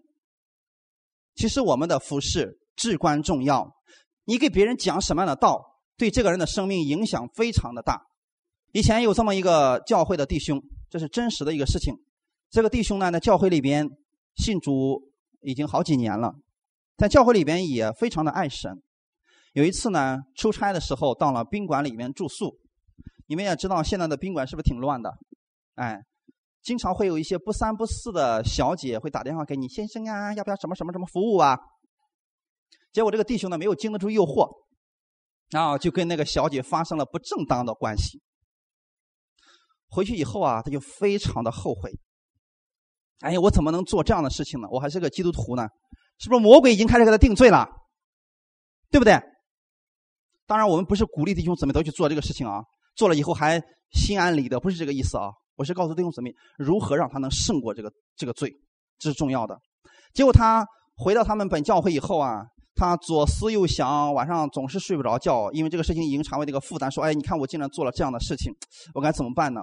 [1.36, 3.77] 其实我们的服饰至关重要。
[4.28, 8.08] 你给别人讲什么样的道，对这个人的生命影响非常的大。
[8.74, 11.96] 以前有这么一个教会的弟兄，这是真实的一个事情。
[12.50, 13.90] 这个弟兄呢，在教会里边
[14.36, 15.02] 信主
[15.40, 16.36] 已经好几年了，
[16.98, 18.84] 在教会里边也非常的爱神。
[19.54, 22.60] 有一次呢，出差的时候到了宾馆里面住宿。
[23.28, 25.18] 你们也知道，现在的宾馆是不是挺乱的？
[25.76, 26.04] 哎。
[26.64, 31.58] 经常会有一些不三不四的小姐会打电话给你，先生啊，要不要什么什么什么服务啊？
[32.92, 34.50] 结果这个弟兄呢没有经得住诱惑，
[35.50, 38.22] 然后就跟那个小姐发生了不正当的关系。
[39.90, 41.92] 回去以后啊，他就非常的后悔。
[43.20, 44.68] 哎呀，我怎么能做这样的事情呢？
[44.70, 45.68] 我还是个基督徒呢，
[46.20, 47.68] 是不是魔鬼已经开始给他定罪了？
[48.92, 49.20] 对不对？
[50.46, 52.64] 当然，我们不是鼓励弟兄姊妹都去做这个事情啊，
[52.96, 53.62] 做了以后还
[53.92, 55.30] 心安理得，不是这个意思啊。
[55.56, 58.54] 我是告诉弟兄姊妹如何让他能胜过这个这个罪，
[59.00, 59.60] 这是重要的。
[60.14, 60.66] 结果他
[60.96, 62.44] 回到他们本教会以后啊，
[62.78, 66.90] 他左思右想，晚上总是睡不着觉，因为这个事情已经成为这个负担。
[66.92, 68.54] 说：“哎，你看我竟然做了这样的事情，
[68.94, 69.62] 我该怎么办呢？”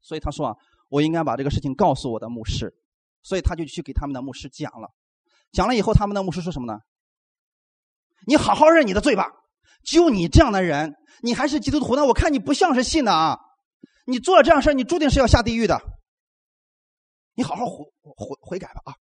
[0.00, 0.56] 所以他说：“啊，
[0.88, 2.72] 我应该把这个事情告诉我的牧师。”
[3.22, 4.88] 所以他就去给他们的牧师讲了。
[5.50, 6.80] 讲了以后，他们的牧师说什么呢？
[8.26, 9.32] 你好好认你的罪吧！
[9.82, 12.04] 就你这样的人，你还是基督徒呢？
[12.04, 13.38] 我看你不像是信的啊！
[14.06, 15.80] 你做了这样事你注定是要下地狱的。
[17.34, 18.94] 你好好悔悔悔改吧啊！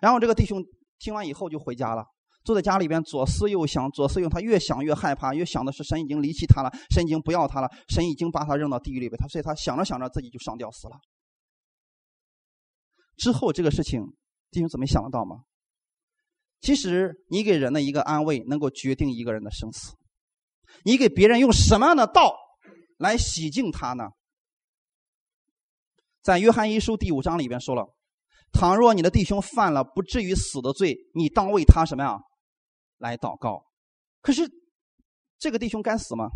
[0.00, 0.64] 然后这个弟兄
[1.02, 2.06] 听完以后就回家了，
[2.44, 10.96] 坐在家里边左思右想，左思右他越想越害怕，越想的是神已经离弃他了，神已经不要他了，神已经把他扔到地狱里边，他所以他想着想着自己就上吊死了。
[13.16, 14.00] 之后这个事情，
[14.52, 15.42] 弟兄姊妹想得到吗？
[16.60, 19.96] 其实你给人的一个安慰，能够决定一个人的生死。
[20.84, 22.36] 你给别人用什么样的道？
[22.98, 24.10] 来洗净他呢？
[26.22, 27.92] 在约翰一书第五章里边说了
[28.52, 32.18] ：“倘若你的弟兄犯了不至于死的罪，你当为他什么呀？
[32.98, 33.64] 来祷告。
[34.20, 34.48] 可是
[35.38, 36.28] 这个弟兄该死吗？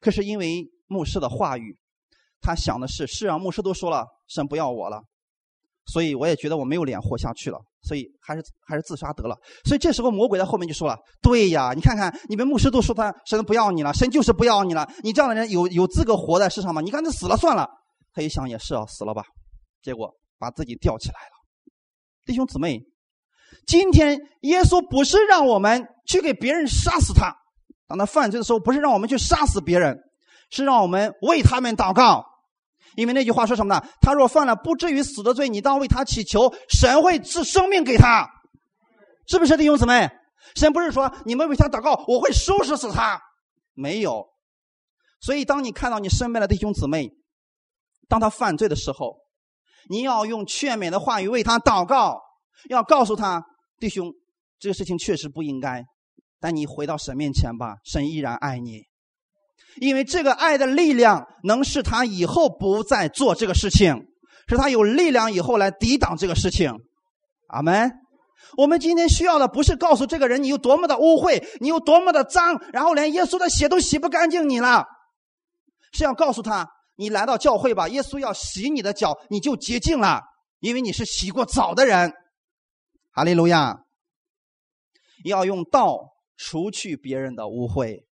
[0.00, 1.76] 可是因为牧师的话语，
[2.40, 5.02] 他想的是：是啊，牧师都说了，神不要我了，
[5.86, 9.34] 所以我也觉得我没有脸活下去了。”所以还是还是自杀得了。
[9.64, 14.86] 所以这时候魔鬼在后面就说了：“对呀，你看看你们牧师都说他神不要你了，神就是不要你了。
[15.02, 16.82] 你这样的人有有资格活在世上吗？
[16.82, 17.66] 你干脆死了算了。”
[18.12, 19.24] 他一想也是啊，死了吧。
[19.82, 21.32] 结果把自己吊起来了。
[22.26, 22.80] 弟兄姊妹，
[23.66, 27.34] 今天耶稣不是让我们去给别人杀死他，
[27.86, 29.98] 当他犯罪的时候，不是让我们去杀死别人，
[30.50, 32.24] 是让我们为他们祷告。
[32.96, 33.80] 因为那句话说什么呢？
[34.00, 38.28] 他若犯了不至于死的罪，你当为他祈求，神会赐生命给他，
[39.26, 40.10] 是不是弟兄姊妹？
[40.56, 43.20] 神不是说你们为他祷告，我会收拾死他，
[43.74, 44.26] 没有。
[45.20, 47.10] 所以，当你看到你身边的弟兄姊妹，
[48.08, 49.18] 当他犯罪的时候，
[49.88, 52.20] 你要用劝勉的话语为他祷告，
[52.68, 53.42] 要告诉他
[53.78, 54.12] 弟兄，
[54.58, 55.84] 这个事情确实不应该，
[56.40, 58.82] 但你回到神面前吧，神依然爱你。
[59.80, 63.94] 因为这个爱的力量能使他以后不再做这个事情，
[64.48, 66.72] 使他有力量以后来抵挡这个事情。
[67.48, 67.90] 阿门。
[68.56, 74.84] 我们今天需要的不是告诉这个人你有多么的污秽，你有多么的脏，然后连耶稣的血都洗不干净你了，
[75.92, 76.68] 是要告诉他
[77.00, 80.20] 你来到教会吧，耶稣要洗你的脚，你就洁净了，
[80.58, 82.12] 因为你是洗过澡的人。
[83.10, 83.86] 哈利路亚。
[85.24, 88.04] 要用道除去别人的污秽。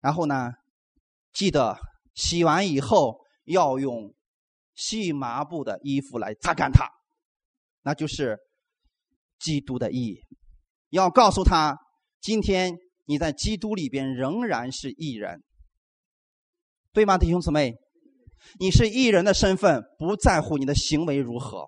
[0.00, 0.52] 然后呢，
[1.32, 1.78] 记得
[2.14, 4.14] 洗完以后要用
[4.74, 6.86] 细麻布的衣服来擦干它，
[7.80, 8.38] 那就是
[9.38, 10.20] 基督的意义。
[10.90, 11.78] 要告诉他，
[12.20, 12.74] 今天
[13.06, 15.42] 你在基督里边仍然是义人，
[16.94, 17.74] 对吗，弟兄姊妹？
[18.60, 21.66] 你是异人的身份，不在乎你的行为如何，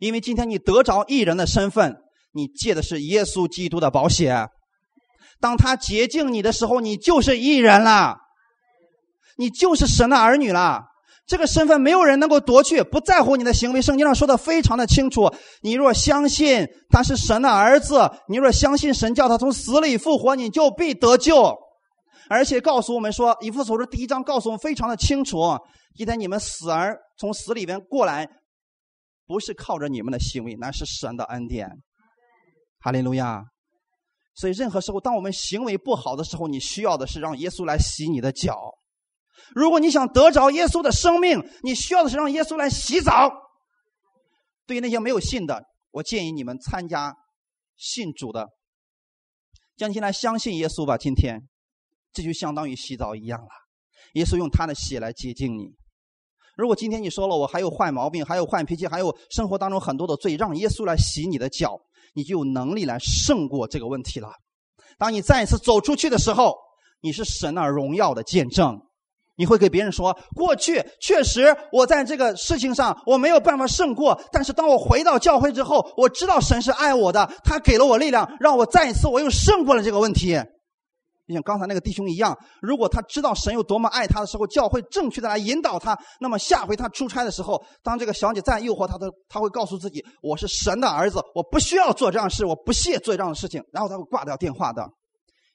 [0.00, 1.96] 因为今天你得着异人的身份，
[2.32, 4.48] 你借的是耶稣基督的保险。
[5.40, 8.16] 当他洁净你的时候，你就是异人了，
[9.36, 10.82] 你就是神的儿女了。
[11.28, 13.80] 这个身份没有人能够夺去，不在乎你的行为。
[13.80, 21.56] 圣经上说的非常的清楚：你若相信他是神的儿子，你若相信神叫他从死里复活，你就必得救。
[22.28, 25.38] 而且告诉我们说，以弗所书第一章告诉我们非常的清楚：
[25.94, 28.28] 今天你们死而从死里边过来，
[29.26, 31.70] 不是靠着你们的行为，那是神的恩典。
[32.80, 33.42] 哈利路亚。
[34.34, 38.72] 所以，任何时候，当我们行为不好的时候，你需要的是让耶稣来洗你的脚。
[39.52, 43.32] 如果你想得着耶稣的生命，你需要的是让耶稣来洗澡。
[44.64, 47.16] 对于那些没有信的，我建议你们参加
[47.76, 48.46] 信主的，
[49.76, 50.96] 将进来相信耶稣吧。
[50.96, 51.47] 今天，
[52.18, 53.48] 这就相当于洗澡一样了。
[54.14, 55.70] 耶稣用他的血来洁净你。
[56.56, 61.78] 如果今天你说了我还有坏毛病，还有坏脾气，还有生活当中很多的罪，让耶稣来洗你的脚。
[62.14, 64.32] 你就有能力来胜过这个问题了。
[64.98, 66.56] 当你再一次走出去的时候，
[67.00, 68.80] 你是神那荣耀的见证。
[69.36, 80.36] 你会给别人说：过去确实我在这个事情上我没有办法胜过，但是当我回到教会之后，我知道神是爱我的，他给了我力量，让我再一次我又胜过了这个问题。
[81.28, 94.88] 就像刚才那个弟兄一样，如果他知道神有多么爱他的时候，教会正确的来引导他，那么下回他出差的时候，当这个小姐再诱惑他的，他会告诉自己：“我是神的儿子，我不需要做这样的事，我不屑做这样的事情。”然后他会挂掉电话的，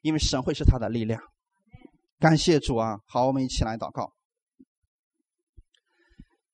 [0.04, 1.20] 因为神会是他的力量。
[2.20, 3.00] 感谢主啊！
[3.08, 4.12] 好，我们一起来祷告。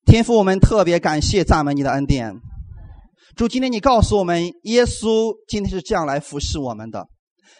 [0.06, 2.34] 天父，我们特别感谢赞美你的恩典。
[3.36, 7.06] 主，今天你告诉我们，耶稣今天是这样来服侍我们的。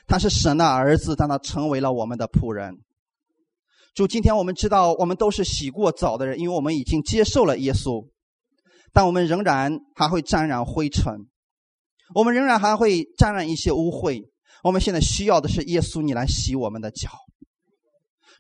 [0.06, 2.74] 他是神的儿子，但他成为了我们的仆人。
[3.94, 8.06] 主，今天我们知道，我们都是洗过澡的人，因为我们已经接受了耶稣，
[8.92, 11.14] 但我们仍然还会沾染灰尘，
[12.14, 14.22] 我们仍然还会沾染一些污秽。
[14.62, 17.10] 我们现在需要的是耶稣，你来洗我们的脚。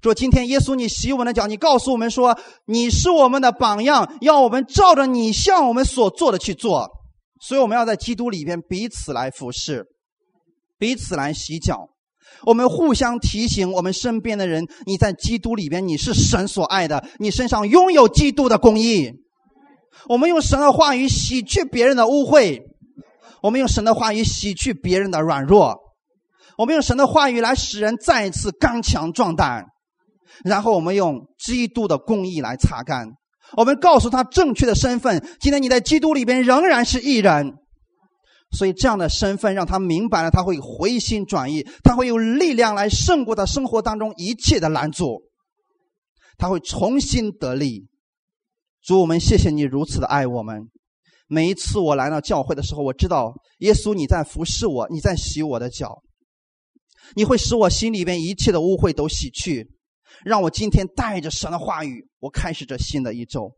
[0.00, 6.88] 主，今天耶稣，你洗我们的脚，你告诉我们说，你是我们的榜样，要我们照着你向我们所做的去做。
[7.42, 9.84] 所以，我们要在基督里边彼此来服侍。
[10.80, 11.90] 彼此来洗脚，
[12.46, 19.12] 我们互相提醒我们身边的人：你在基督里边，你是神所爱的，你身上拥有基督的公义。
[20.08, 22.62] 我们用神的话语洗去别人的污秽，
[23.42, 25.78] 我们用神的话语洗去别人的软弱，
[26.56, 29.66] 我们用神的话语来使人再一次刚强壮胆，
[30.42, 33.06] 然后我们用基督的公义来擦干。
[33.54, 37.58] 我们告诉他正确的身份：今天你在基督里边仍然是艺人。
[38.52, 45.22] 所以，这样的身份让他明白了，他会回心转意，他会有力量来胜过他生活当中一切的拦阻，
[46.36, 47.86] 他会重新得力。
[48.82, 50.68] 主，我们谢谢你如此的爱我们。
[51.28, 56.02] 每一次我来到教会的时候，我知道耶稣你在服侍我，你在洗我的脚，
[57.14, 59.70] 你会使我心里边一切的污秽都洗去，
[60.24, 63.54] 让我今天带着神的话语，我开始这新的一周。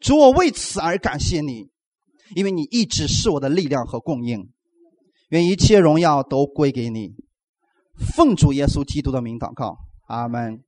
[0.00, 1.70] 主，我为此而感谢你。
[2.34, 4.50] 因为你一直是我的力量和供应，
[5.30, 7.14] 愿一切荣耀都归给你。
[8.14, 9.76] 奉主耶稣基督的名祷告，
[10.06, 10.62] 阿门。